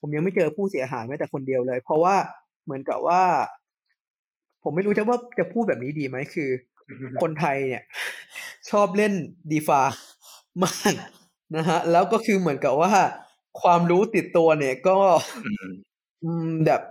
[0.00, 2.16] ผมยังไม่เจอผู้เสียหายแม้แต่คนเดียวเลย เพราะว่า
[2.64, 3.22] เหมือนกับว่า
[4.62, 6.50] ผมไม่รู้จะว่าจะพูดแบบนี้ดีไหมคือ
[7.22, 7.82] คนไทยเนี่ย
[8.70, 9.12] ชอบเล่น
[9.52, 9.80] ดีฟา
[10.64, 10.94] มาก
[11.56, 12.92] นะฮะ แล้วก็คือเหมือนกับว่า
[13.62, 14.96] ความรู้ติดตัวเนี่ยก็
[16.66, 16.82] แบบ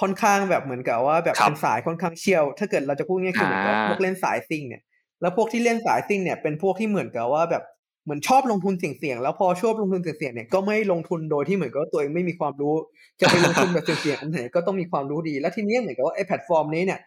[0.00, 4.82] ค่อนข้างแบบเหมือนกับว่าแบบเป็นสายค่อนข้างเชี่ยว ถ้าเกิดเราจะพูดง่ายคือเหมือนกับพวกเล่นสายซิ่งเนี่ย
[5.20, 7.64] แล้วพวกที่เล่นสายซิ่งเนี่ยเป็นพวกที่เหมือนกับว่าแบบ
[8.08, 12.74] เหมือนชอบลงทุนเสี่ยงๆแล้วพอชอบลงทุนเสี่ยงๆเนี่ยก็ไม่ลงทุนโดยที่เหมือนกับตัวเองไม่มีความรู้
[13.20, 17.00] จะไปลงทุนแบบเสี่ยงๆอันไหนก็ต้องมีความรู้ดี แล้วทีนี้เหมือนกับว่าไอ้แพลตฟอร์มนี้เนี่ย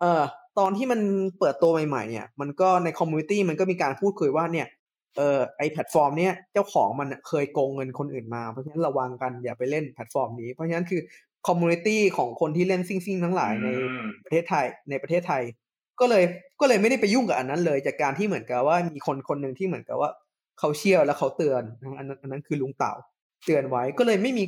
[0.00, 0.22] เอ่อ
[0.58, 1.00] ตอนที่มัน
[1.38, 4.66] เปิดตัวใหม่ๆเนี่ยมันก็ใน community มันก็มีการพูดคุยว่าเนี่ย
[5.16, 11.00] เออไอ้แพลตฟอร์มเนี้ยเจ้าของมันเคยโกงเงินคนอื่นมา เพราะฉะนั้นระวังกันอย่าไปเล่นแพลตฟอร์มนี้ เพราะฉะนั้นคือ
[11.48, 13.68] community ของคนที่เล่นซิ่งซิ่งทั้งหลายใน
[14.24, 15.42] ประเทศไทยในประเทศไทย
[16.00, 16.24] ก็เลย
[16.60, 20.10] ก็เลยไม่ได้ไปยุ่งกับอันนั้นเลย จากการที่เหมือนกับว่ามีคนคนหนึ่งที่เหมือนกับว่า
[20.58, 21.62] เขาเชี่ยวแล้วเขาเตือน
[21.98, 22.92] อันนั้นอันนั้นคือลุงเต่า
[23.46, 24.44] เตือนไว้ก็เลยไม่มี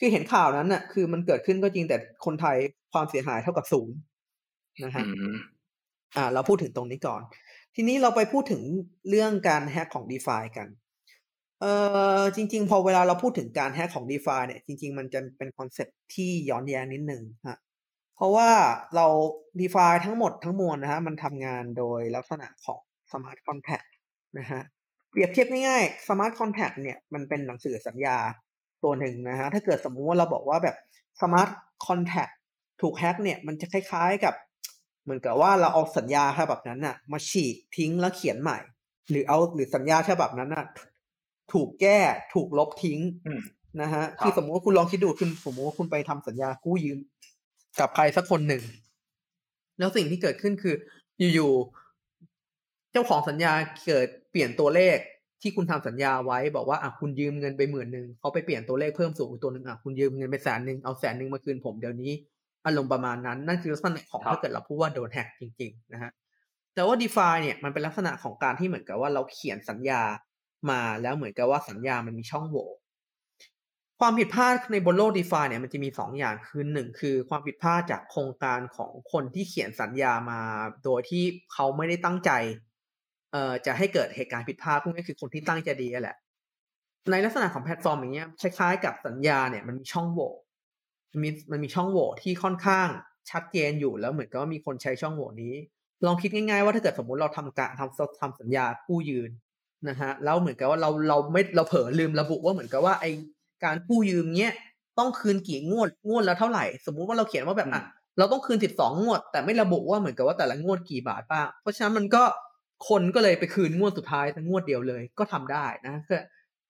[0.00, 2.56] คือเห็นข่าวนั้นน่ะ คือมันเกิดขึ้นก็จริงแต่คนไทย
[2.92, 3.94] ความเสียหายเท่ากับศูนย์
[4.84, 5.04] นะฮะ
[6.16, 7.22] อ่า เราพูดถึงตรงนี้ก่อน
[7.74, 8.62] ทีนี้เราไปพูดถึง
[9.08, 10.68] เรื่องการแฮกของ d e f ากัน
[11.60, 11.72] เอ่
[12.20, 17.58] อจริง ๆ พอเวลาเราพูดถึงการแฮกของ d e f าเนี่ยจริง ๆ มันจะเป็นคอนเซ็ปที่ย้อนแย้งนิดนึงฮะ
[18.20, 18.50] เพราะว่า
[18.96, 19.06] เรา
[19.60, 22.80] d e f าทั้งหมดทั้งมวลนะฮะมันทำงานโดยลักษณะของ
[23.10, 23.88] Smart Contract
[24.38, 24.60] นะฮะ
[25.10, 28.16] เปรียบเทียบง่ายๆ Smart Contract เนี่ยมันเป็นหนังสือสัญญา
[28.84, 30.76] ตัวหนึ่งนะฮะถ้าเกิดสมมุติว่าเราบอกว่าแบบ
[31.20, 31.50] Smart
[31.86, 32.34] Contract
[32.80, 34.34] ถูกแฮกเนี่ยมันจะคล้ายๆกับ
[35.02, 38.58] เหมือนกับว่าเราเอาสัญญาฉบับนั้นน่ะ มาฉีกทิ้งแล้วเขียนใหม่
[39.10, 40.66] หรือเอาหรือสัญญาฉบับนั้นน่ะ
[41.52, 41.98] ถูกแก้
[42.34, 43.00] ถูกลบทิ้ง
[43.80, 46.98] นะฮะคือสมมติว่าคุณลองคิดดูคุณสมมติว่าคุณไปทำสัญญากู้ยืม
[47.78, 48.62] กับใครสักคนหนึ่ง
[49.78, 50.74] แล้วสิ่งที่เกิดขึ้นคือ
[51.34, 53.52] อยู่ๆเจ้าของสัญญา
[53.86, 54.98] เกิดเปลี่ยนตัวเลข
[55.42, 62.12] ที่คุณทำสัญญาไว้บอกว่าอะคุณยืมเงินไปหมื่นหนึ่งเขาไปเปลี่ยนตัวเลขเพิ่มสูงอีกตัวหนึ่งอะคุณยืมเงินไปแสนหนึ่งเอาแสนหนึ่งมาคืนผมเดี๋ยวนี้
[62.66, 66.10] อารมณ์ประมาณนั้น นั่นคือลักษณะของถ้าเกิดเราพูดว่าโดนแฮกจริง ๆ นะฮะ
[66.74, 70.02] แต่ว่า d e f าเนี่ยมันเป็นลักษณะของการที่เหมือนกับว่าเราเขียนสัญญา
[70.70, 72.68] มาแล้วเหมือนกับว่าสัญญามันมีช่องโหว่
[74.00, 80.40] ความผิดพลาดในบนโลก d e f าเนี่ยมันจะมีสองอย่างคือหนึ่งคือความผิดพลาดจากโครงการของคนที่เขียนสัญญามา
[80.84, 82.30] โดยที่เขาไม่ได้ตั้งใจ
[83.32, 86.16] เอ่อจะให้เกิดเหตุการณ์ผิดพลาดพวกนี้คือคนที่ตั้งใจดีแหละ
[87.10, 90.30] ในลักษณะของแพลตฟอร์มอย่างเงี้ยคล้ายๆกับสัญญาเนี่ยมันมีช่องโหว่
[91.12, 92.88] มันมีมันมีช่องโหว่ที่ค่อนข้าง
[93.30, 95.54] ชัดเจนอยู่แล้วเหมือนกับว่ามีคนใช้ช่องโหว่นี้
[96.06, 99.30] ลองคิดง่ายๆว่าถ้าเกิดสมมุติเราทำการทำทำสัญญากู้ยืน
[99.88, 103.06] นะฮะแล้วเหมือนกับว่าเราเราไม่เราเผลอลืมระบุว่าเหมือนกับว่าไอ
[103.64, 104.52] การกู้ยืมเนี้ย
[104.98, 107.82] ต้องคืนกี่งวดงวดแล้วเท่าไหร่ สมมุติว่าเราเขียนว่าแบบอะ
[108.18, 112.22] เราต้องคืนสิบสองงวด แต่ไม่ระบุว่าเหมือนกับว่าแต่ละงวดกี่บาทบ้างเพราะฉะนั้นมันก็
[112.88, 116.20] คนก็เลยไปคืนงวดสุดท้ายทั้งงวดเดียวเลยก็ทำได้นะคือ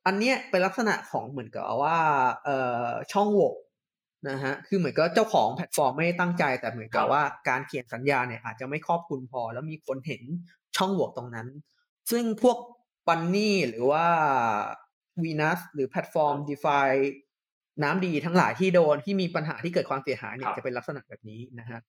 [0.07, 1.99] อันเนี้ยเป็นลักษณะของเหมือนกับว่า
[2.45, 3.53] เอ่อช่องโหว่
[4.29, 10.23] นะฮะคือเหมือนกับเจ้าของแพลตฟอร์มไม่ได้ตั้งใจ แต่เหมือนกับว่าการเขียนสัญญาเนี่ยอาจจะไม่ครอบคลุมพอ แล้วมีคนเห็น
[10.77, 11.49] ช่องโหว่ตรงนั้น
[12.11, 12.57] ซึ่งพวก
[13.07, 14.07] Bunny หรือว่า
[15.23, 16.79] วีนัสหรือแพลตฟอร์ม d e f า
[17.83, 21.81] น้ำดีทั้งหลายที่โดนที่มีปัญหาที่เกิดความเสียหายเนี่ยจะเป็นลักษณะแบบนี้นะฮะ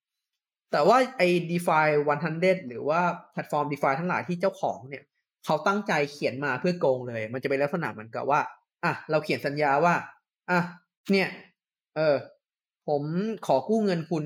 [0.71, 1.85] แต่ว่าไอ้ DeFi
[2.27, 5.03] 100 หรือว่าแพลตฟอร์ม DeFi ทั้งหลายที่เจ้าของเนี่ย
[5.45, 8.39] เขาตั้งใจเขียนมาเพื่อโกงเลย มันจะเป็นลักษณะเหมือนกับว่า
[8.83, 9.95] อะเราเขียนสัญญาว่า
[10.49, 10.59] อะ
[11.11, 11.27] เนี่ย
[11.95, 12.15] เออ
[12.87, 13.03] ผม
[13.47, 14.23] ขอกู้เงินคุณ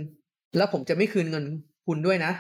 [0.58, 1.46] แล้วผมจะไม่คืนเงิน
[1.88, 2.32] คุณด้วยนะ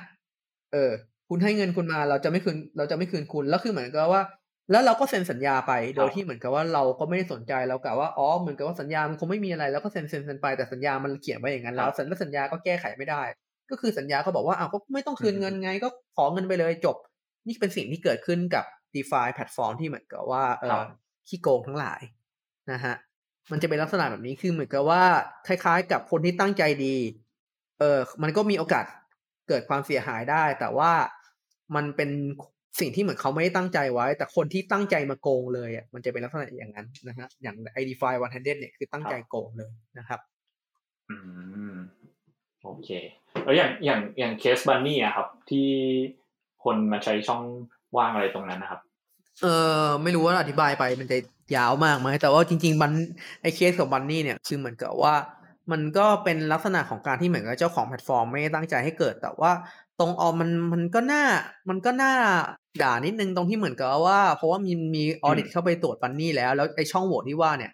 [0.73, 0.91] เออ
[1.29, 4.23] คุณให้เงินคุณมา เราจะไม่คืน เราจะไม่คืนคุณ แล้วคือเหมือนกับว่า
[4.71, 11.89] แล้วเราก็เซ็นสัญญาไปโดยที่เหมือนกับว่าเราก็ไม่ได้สนใจเรากะว่าอ๋อเหมือนกับว่าสัญญามันคงไม่มีอะไรแล้วก็เซ็นเซ็นเซ็นไปแต่สัญญามันเขียนไว้อย่างนั้นแล้ว
[12.23, 13.21] สัญญาก็แก้ไขไม่ได้
[13.71, 16.95] ก็คือสัญญาเขาบอกว่าอ้าวก็ไม่ต้องคืนเงินไง ก็ขอเงินไปเลยจบ
[17.47, 20.81] นี่เป็นสิ่งที่เกิดขึ้นกับ d e f าแพลตฟอร์มที่เหมือนกับว่าเออ
[21.27, 22.01] ขี้โกงทั้งหลาย
[22.71, 22.95] นะฮะ
[23.51, 25.03] มันจะเป็นลักษณะแบบนี้คือเหมือนกับว่า
[25.47, 26.95] คล้าย ๆ กับคนที่ตั้งใจดี
[27.79, 28.85] เออมันก็มีโอกาส
[29.47, 30.91] เกิดความเสียหายได้ แต่ว่า
[31.75, 32.09] มันเป็น
[32.79, 40.19] สิ่งที่เหมือนเขาไม่ได้ตั้งใจไว้ แต่คนที่ตั้งใจมาโกงเลยอะมันจะเป็นลักษณะอย่างนั้นนะฮะอย่าง i d e f 1 0 0เนี่ยคือตั้งใจโกงเลยนะครับ
[41.09, 41.15] อื
[41.73, 41.75] ม
[42.63, 42.89] โอเค
[43.43, 45.67] แล้วอย่างอย่างอย่างเคส Bunny อะครับ ที่
[46.63, 47.43] คนมาใช้ช่อง
[47.97, 48.81] ว่างอะไรตรงนั้นนะครับ
[49.41, 49.47] เอ
[49.83, 51.17] อไม่รู้ว่าอธิบายไปมันจะ
[51.55, 52.91] ยาวมากไหมแต่ว่าจริง ๆ บัน
[53.41, 55.15] ไอ้เคสของ Bunny เนี่ยคือเหมือนกับว่า
[55.71, 59.51] มันก็เป็นลักษณะของการที่เหมือนกับเจ้าของแพลตฟอร์มไม่ตั้งใจให้เกิด แต่ว่า
[59.99, 61.23] ตรงออมมันมันก็น่า
[61.69, 62.13] มันก็น่า
[62.83, 67.71] ด่านิดนึงตรงที่เหมือนกับว่า เพราะว่ามีมี audit เข้าไปตรวจ Bunny แล้ว แล้วไอ้ช่องโหว่ที่ว่าเนี่ย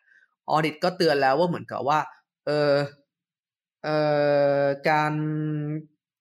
[0.50, 2.00] ออดิตก็เตือนแล้วว่าเหมือนกับว่า
[2.46, 2.72] เออ
[3.84, 3.98] เอ่
[4.62, 5.14] อการ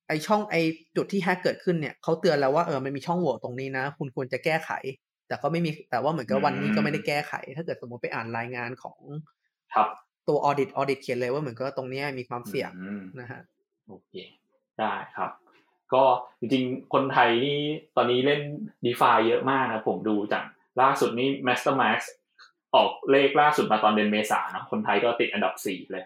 [0.09, 0.57] ไอช่องไอ
[0.97, 4.71] จุดที่แฮกเกิดขึ้นเนี่ยเขาเตือนแล้วว่าเออมันมีช่องโหว่ตรงนี้นะ คุณควรจะแก้ไข
[5.29, 8.99] แต่ก็ไม่มีแต่ว่าเหมือนกับวันนี้ก็ไม่ได้แก้ไข ถ้าเกิดสมมติไปอ่านรายงานของ
[9.75, 9.89] ครับ
[10.29, 12.71] ตัวออดิตออดิตเขียนเลยว่าเหมือนกับตรงนี้มีความเสี่ยง
[13.21, 13.41] นะฮะ
[13.89, 14.13] โอเค
[14.79, 15.31] ได้ครับ
[15.95, 16.03] ก็
[16.41, 17.59] จริงๆ คนไทยนี่
[17.97, 18.41] ตอนนี้เล่น
[18.85, 20.45] d e f าเยอะมากนะผมดูจาก
[20.81, 21.99] ล่าสุดนี่ Mastermax
[22.75, 26.05] ออกเลขล่าสุดมาตอนเดือนเมษานะคนไทยก็ติดอันดับสี่เลย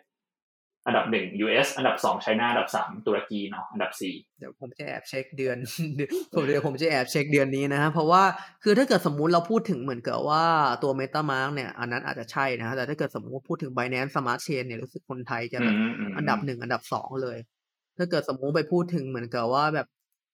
[0.87, 5.57] อันดับหนึ่ง US อันดับสองไชน่าอันดับสามตุรกีเนาะอันดับสี่เดี๋ยวผมจะแอบเช็คเดือน
[6.35, 8.23] ผมเดี๋ยวผมจะแอบเช็คเดือนนี้นะฮะเพราะว่า
[8.63, 10.45] คือถ้าเกิดสมมุติเราพูดถึงเหมือนกับว่า
[10.83, 15.77] ตัว MetaMask เนี่ยอันนั้นอาจจะใช่นะแต่ถ้าเกิดสมมติว่าพูดถึง Binance Smart Chain เนี่ยรู้สึกคนไทยจะแบบ
[16.17, 17.39] อันดับหนึ่งอันดับสองเลย
[17.97, 19.87] ถ้าเกิดสมมุติไปพูดถึงเหมือนกับว่าแบบ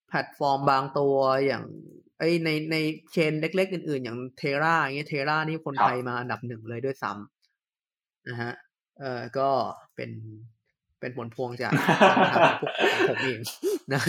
[0.08, 1.64] แพลตฟอร์มบางตัวอย่าง
[2.18, 2.76] ไอ้ในใน
[3.12, 8.52] chain เล็ก ๆ อื่น ๆ อย่าง Terra อย่างเงี้ย Terra นี่คนไทยมาอันดับหนึ่งเลยด้วยซ้ำนะฮะ
[9.00, 9.48] เออก็
[9.96, 10.10] เป็น
[11.00, 11.72] เป็นผลพวงจาก
[12.60, 12.72] พวก
[13.08, 13.40] ผมเอง
[13.92, 14.00] นะ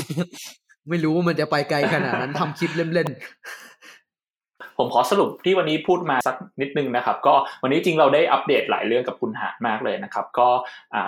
[0.89, 7.33] ไม่รู้ว่ามันจะไปไกลขนาดนั้นทำคลิปเล่น ๆผผมขอสรุปที่วันนี้พูดมาสักนิดนึงนะครับ ก็
[7.63, 10.47] วันนี้จริงเราได้อัปเดตหลายเรื่องกับคุณหามากเลยนะครับ ก็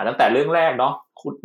[0.06, 0.92] ตั้งแต่เรื่องแรกเนาะ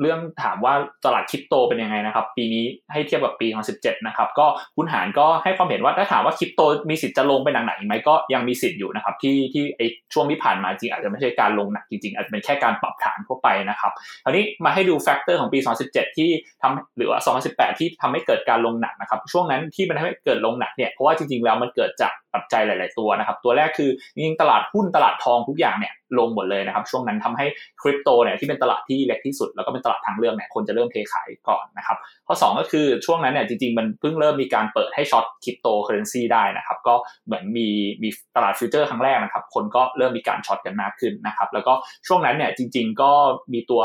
[0.02, 0.74] เรื่องถามว่า
[1.06, 9.82] ตลาดคริปโตเป็นยังไงนะครับ ปีนี้ให้เทียบกับปี 2017 นะครับ ก็คุณหารก็ให้ความเห็นว่าถ้าถามว่าคริปโตมีสิทธิ์จะลงไปหนักๆไหมก็ยังมีสิทธิ์อยู่นะครับ ที่ที่ไอ้
[10.14, 13.92] ช่วงที่ผ่านมาจริงอาจจะไม่ใช่การลงหนักจริงๆอาจจะเป็นแค่การปรับฐานทั่วไปนะครับ
[14.24, 15.60] คราวนี้มาให้ดู factor ของปี
[15.90, 16.30] 2017 ที่
[16.62, 17.20] ทำหรือว่า
[17.50, 27.46] 2018 ที่ทำให้เกิดการลงหนักนะครับช่วงนั้นที่มันทำให้เกิดลงหนักเนี่ยเพราะว่าจริงๆแล้วมันเกิดจากปัจจัยหลาย ๆ ตัวนะครับ ตัวแรกคือจริงๆตลาดหุ้นตลาดทองทุกอย่างเนี่ยลงหมดเลยนะครับ ช่วงนั้นทำให้
[27.82, 31.98] คริปโตเนี่ยที่เป็นตลาดที่เล็กที่สุดแล้วก็เป็นตลาดทางเลือกเนี่ยคนจะเริ่มเทขายก่อนนะครับ
[32.28, 36.96] ข้อ 2 ก็คือช่วงนั้นเนี่ยจริงๆ มันเพิ่งเริ่มมีการเปิดให้ short cryptocurrency ได้นะครับก็
[37.26, 37.68] เหมือนมี
[38.04, 41.74] มีตลาด future ครั้งแรกนะครับคนก็เริ่มมีการ short กันมากขึ้นนะครับแล้วก็
[42.08, 43.12] ช่วงนั้นเนี่ยจริง ๆ ก็
[43.54, 43.82] มีตัว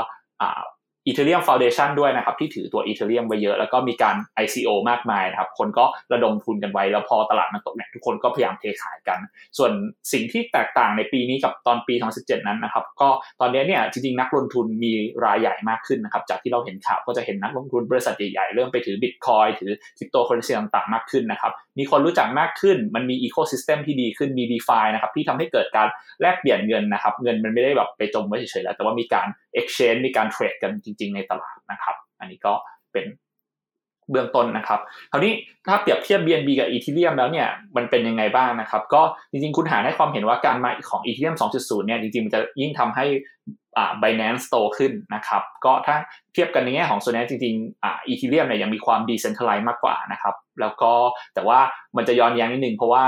[1.06, 9.18] Ethereum Foundation ด้วยนะครับที่ถือตัว Ethereum ไว้เยอะ แล้วก็มีการ ICO มากมายนะครับคนก็ระดมทุนกันไว้ แล้วพอตลาดมันตกเนี่ยทุกคนก็พยายามเทขายกัน
[9.58, 9.72] ส่วน
[10.12, 13.08] สิ่งที่แตกต่างในปีนี้กับตอนปี 2017 นั้นนะครับก็
[13.40, 14.92] ตอนนี้เนี่ยจริงๆ นักลงทุนมี
[15.24, 25.88] รายใหญ่มากขึ้นนะครับจากที่เราเห็นข่าวก็จะเห็นนักลงทุนบริษัทใหญ่ๆ เริ่มไปถือบิตคอยน์ถือคริปโตเคอเรนซีต่างๆมากขึ้นนะครับมีคนรู้จักมากขึ้น มันมี ecosystem ที่ดีขึ้นมี d e f านะครับที่ทำให้เกิดการ
[26.20, 29.26] แลกเปลี่ยนเงินนะครับเงินมันไม่ได้แบบไปจมไว้เฉยๆแล้วแต่ว่ามีการ
[29.60, 32.54] exchange มีการเทรดกันจริง ๆ ในตลาดนะครับ อันนี้ก็
[32.92, 33.06] เป็น
[34.10, 34.80] เบื้องต้นนะครับ
[35.10, 35.32] คราวนี้
[35.66, 43.04] ถ้าเปรียบเทียบ BNB กับ Ethereum แล้วเนี่ยมันเป็นยังไงบ้างนะครับ ก็จริงๆคุณหาให้ความเห็นว่าการมาของ Ethereum 2.0 เนี่ยจริงๆมันจะยิ่งทำให้
[43.78, 45.96] อ่า Binance โตขึ้นนะครับ ก็ถ้า
[46.32, 50.92] เทียบกันในแง่ของโซนนี้จริงๆอ่า Ethereum เนี่ยยังมีความ decentralized มากกว่านะครับ แล้วก็
[51.34, 51.58] แต่ว่า
[51.96, 53.04] มันจะย้อนแย้งนิดนึงเพราะว่า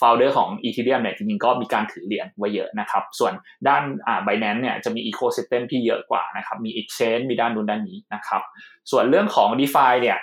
[0.00, 3.32] ฟลเดอร์ของ Ethereum เนี่ยจริงๆก็มีการถือเหรียญไว้เยอะนะครับ ส่วน
[3.68, 8.42] ด้านอ่า Binance เนี่ยจะมี Ecosystem ที่เยอะกว่านะครับ มี Exchange มีด้านนู้นด้านนี้นะครับ
[8.90, 10.18] ส่วนเรื่องของ DeFi เนี่ย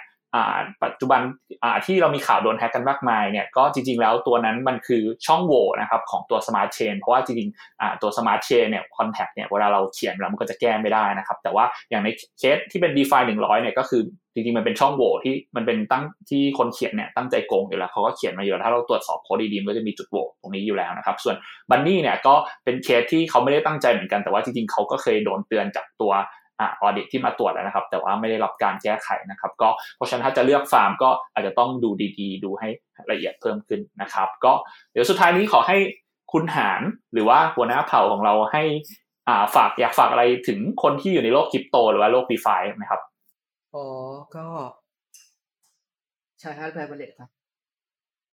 [0.83, 1.21] ปัจจุบัน
[1.85, 12.07] ที่เรามีข่าวโดนแฮกกันมากมายเนี่ยก็จริงๆแล้วตัวนั้นมันคือช่องโหว่นะครับของตัว Smart Chain เพราะว่าจริงๆตัว Smart Chain เนี่ย contract เนี่ยเวลาเราเขียนแล้วมันก็จะแก้ไม่ได้นะครับแต่ว่าอย่างใน
[12.39, 14.01] เคสที่เป็น DeFi 100เนี่ยก็คือ
[14.33, 21.35] จริงๆมันเป็นช่องโหว่ที่มันเป็นตั้งที่คนเขียนเนี่ยตั้งใจโกงอยู่แล้วเขาก็เขียนมาอยู่แล้วถ้าเราตรวจสอบโค้ดดีๆก็จะมีจุดโหว่ตรงนี้อยู่แล้วนะครับ ส่วน
[21.69, 26.13] Bunny เนี่ยก็เป็นเคสที่เขาไม่ได้ตั้งใจเหมือนกันแต่ว่าจริงๆเขาก็เคยโดนเตือนจากตัว
[26.61, 31.89] audit ที่มาตรวจแล้วนะครับ แต่ว่าไม่ได้รับการแก้ไขนะครับ ก็เพราะฉะนั้นถ้าจะเลือกฟาร์มก็อาจจะต้องดู
[32.19, 32.69] ดีๆ ดูให้
[33.11, 34.53] ละเอียดเพิ่มขึ้นนะครับ ก็
[34.91, 35.77] เดี๋ยวสุดท้ายนี้ขอให้
[36.31, 36.81] คุณหาร
[37.13, 38.63] หรือว่าหัวหน้าเผ่าของเราให้
[39.27, 43.01] อ่าฝากอยากฝากอะไรถึงคนที่อยู่ในโลกคริปโต หรือว่าโลก DeFi ไหมครับ
[43.73, 43.85] อ๋อ
[44.35, 44.45] ก็
[46.39, 47.29] ใช้ hardware wallet ครับ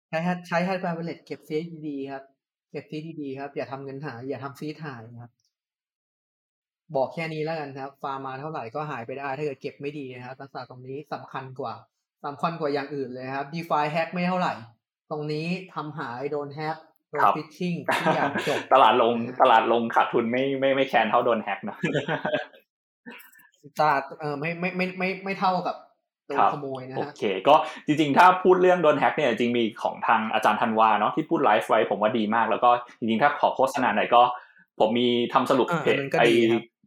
[0.10, 1.58] ใช้ใช้ hardware wallet เก็บ seed
[1.88, 2.24] ดีๆครับ
[2.72, 5.32] เก็บ seed ดีๆครับ อย่าทำเงินหายอย่าทำ seed หายครับ
[6.96, 11.74] บอกแค่นี้แล้วกันครับ ฟาร์มมาเท่าไหร่ก็หายไปได้ ถ้าเกิดเก็บไม่ดีนะครับรักษาตรงนี้สำคัญกว่า
[12.26, 14.54] สำคัญกว่าอย่างอื่นเลยครับ DeFi แฮกไม่เท่าไหร่
[15.12, 16.78] ตรงนี้ทำหายโดนแฮก
[17.12, 21.78] โดน phishing ทุกอย่างจบตลาดลงตลาดลงขาดทุนไม่ไม่ไม่แค้นเท่าโดนแฮกนะ
[23.80, 25.76] ตลาดเออไม่ไม่ไม่ไม่ไม่เท่ากับ
[26.28, 32.70] โดนขโมยนะฮะโอเค ก็จริงๆ ถ้าพูดเรื่องโดนแฮกเนี่ยจริงมีของทางอาจารย์ธันวาเนาะที่พูดไลฟ์ไว้ผมว่าดีมาก แล้วก็
[33.00, 34.22] จริงๆ ถ้าขอโฆษณาหน่อยก็
[34.80, 36.24] ผมมีทำสรุปเพจไอ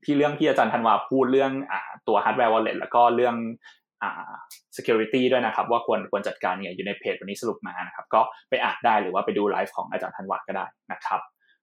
[0.04, 1.74] ที่เรื่องที่อาจารย์ธันวาพูดเรื่องอ
[2.08, 3.36] ตัว hardware wallet แล้วก็เรื่อง
[4.02, 4.04] อ
[4.76, 8.20] security ด้วยนะครับ ว่าควรควรจัดการเนี่ยอยู่ในเพจวันนี้สรุปมานะครับ ก็
[8.50, 11.20] ไปอ่านได้หรือว่าไปดูไลฟ์ของอาจารย์ธันวาก็ได้นะครับ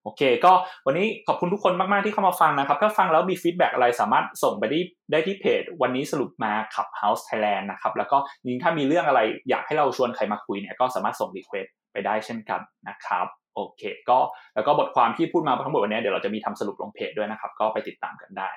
[0.07, 0.53] โอเค ก็
[0.85, 4.79] วันนี้ขอบคุณทุกคนมาก ๆ ที่เข้ามาฟังนะครับ ถ้าฟังแล้วมี feedback อะไรสามารถส่งไปได้
[5.11, 14.19] ได้ที่เพจ วันนี้สรุปมาขับ House Thailand นะครับ แล้วก็ยิ่งถ้ามีเรื่องอะไรอยากให้เราชวนใครมาคุยเนี่ยก็สามารถส่ง requestไปได้เช่นกันนะครับโอเคก็
[14.55, 18.49] แล้วก็บทความที่พูดมาทั้งหมดวันนี้เดี๋ยวเราจะมีทำสรุปลงเพจด้วยนะครับ ก็ไปติดตามกันได้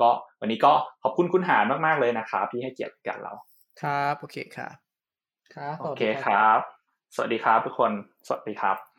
[0.00, 3.32] ก็วันนี้ก็ขอบคุณคุณหานมากๆเลยนะครับ ที่ให้เกียรติกับเรา
[3.82, 4.76] ครับโอเคครับ
[5.54, 6.60] ครับโอเคครับ
[7.14, 7.90] สวัสดีครับทุกคน
[8.26, 8.95] สวัสดีครับ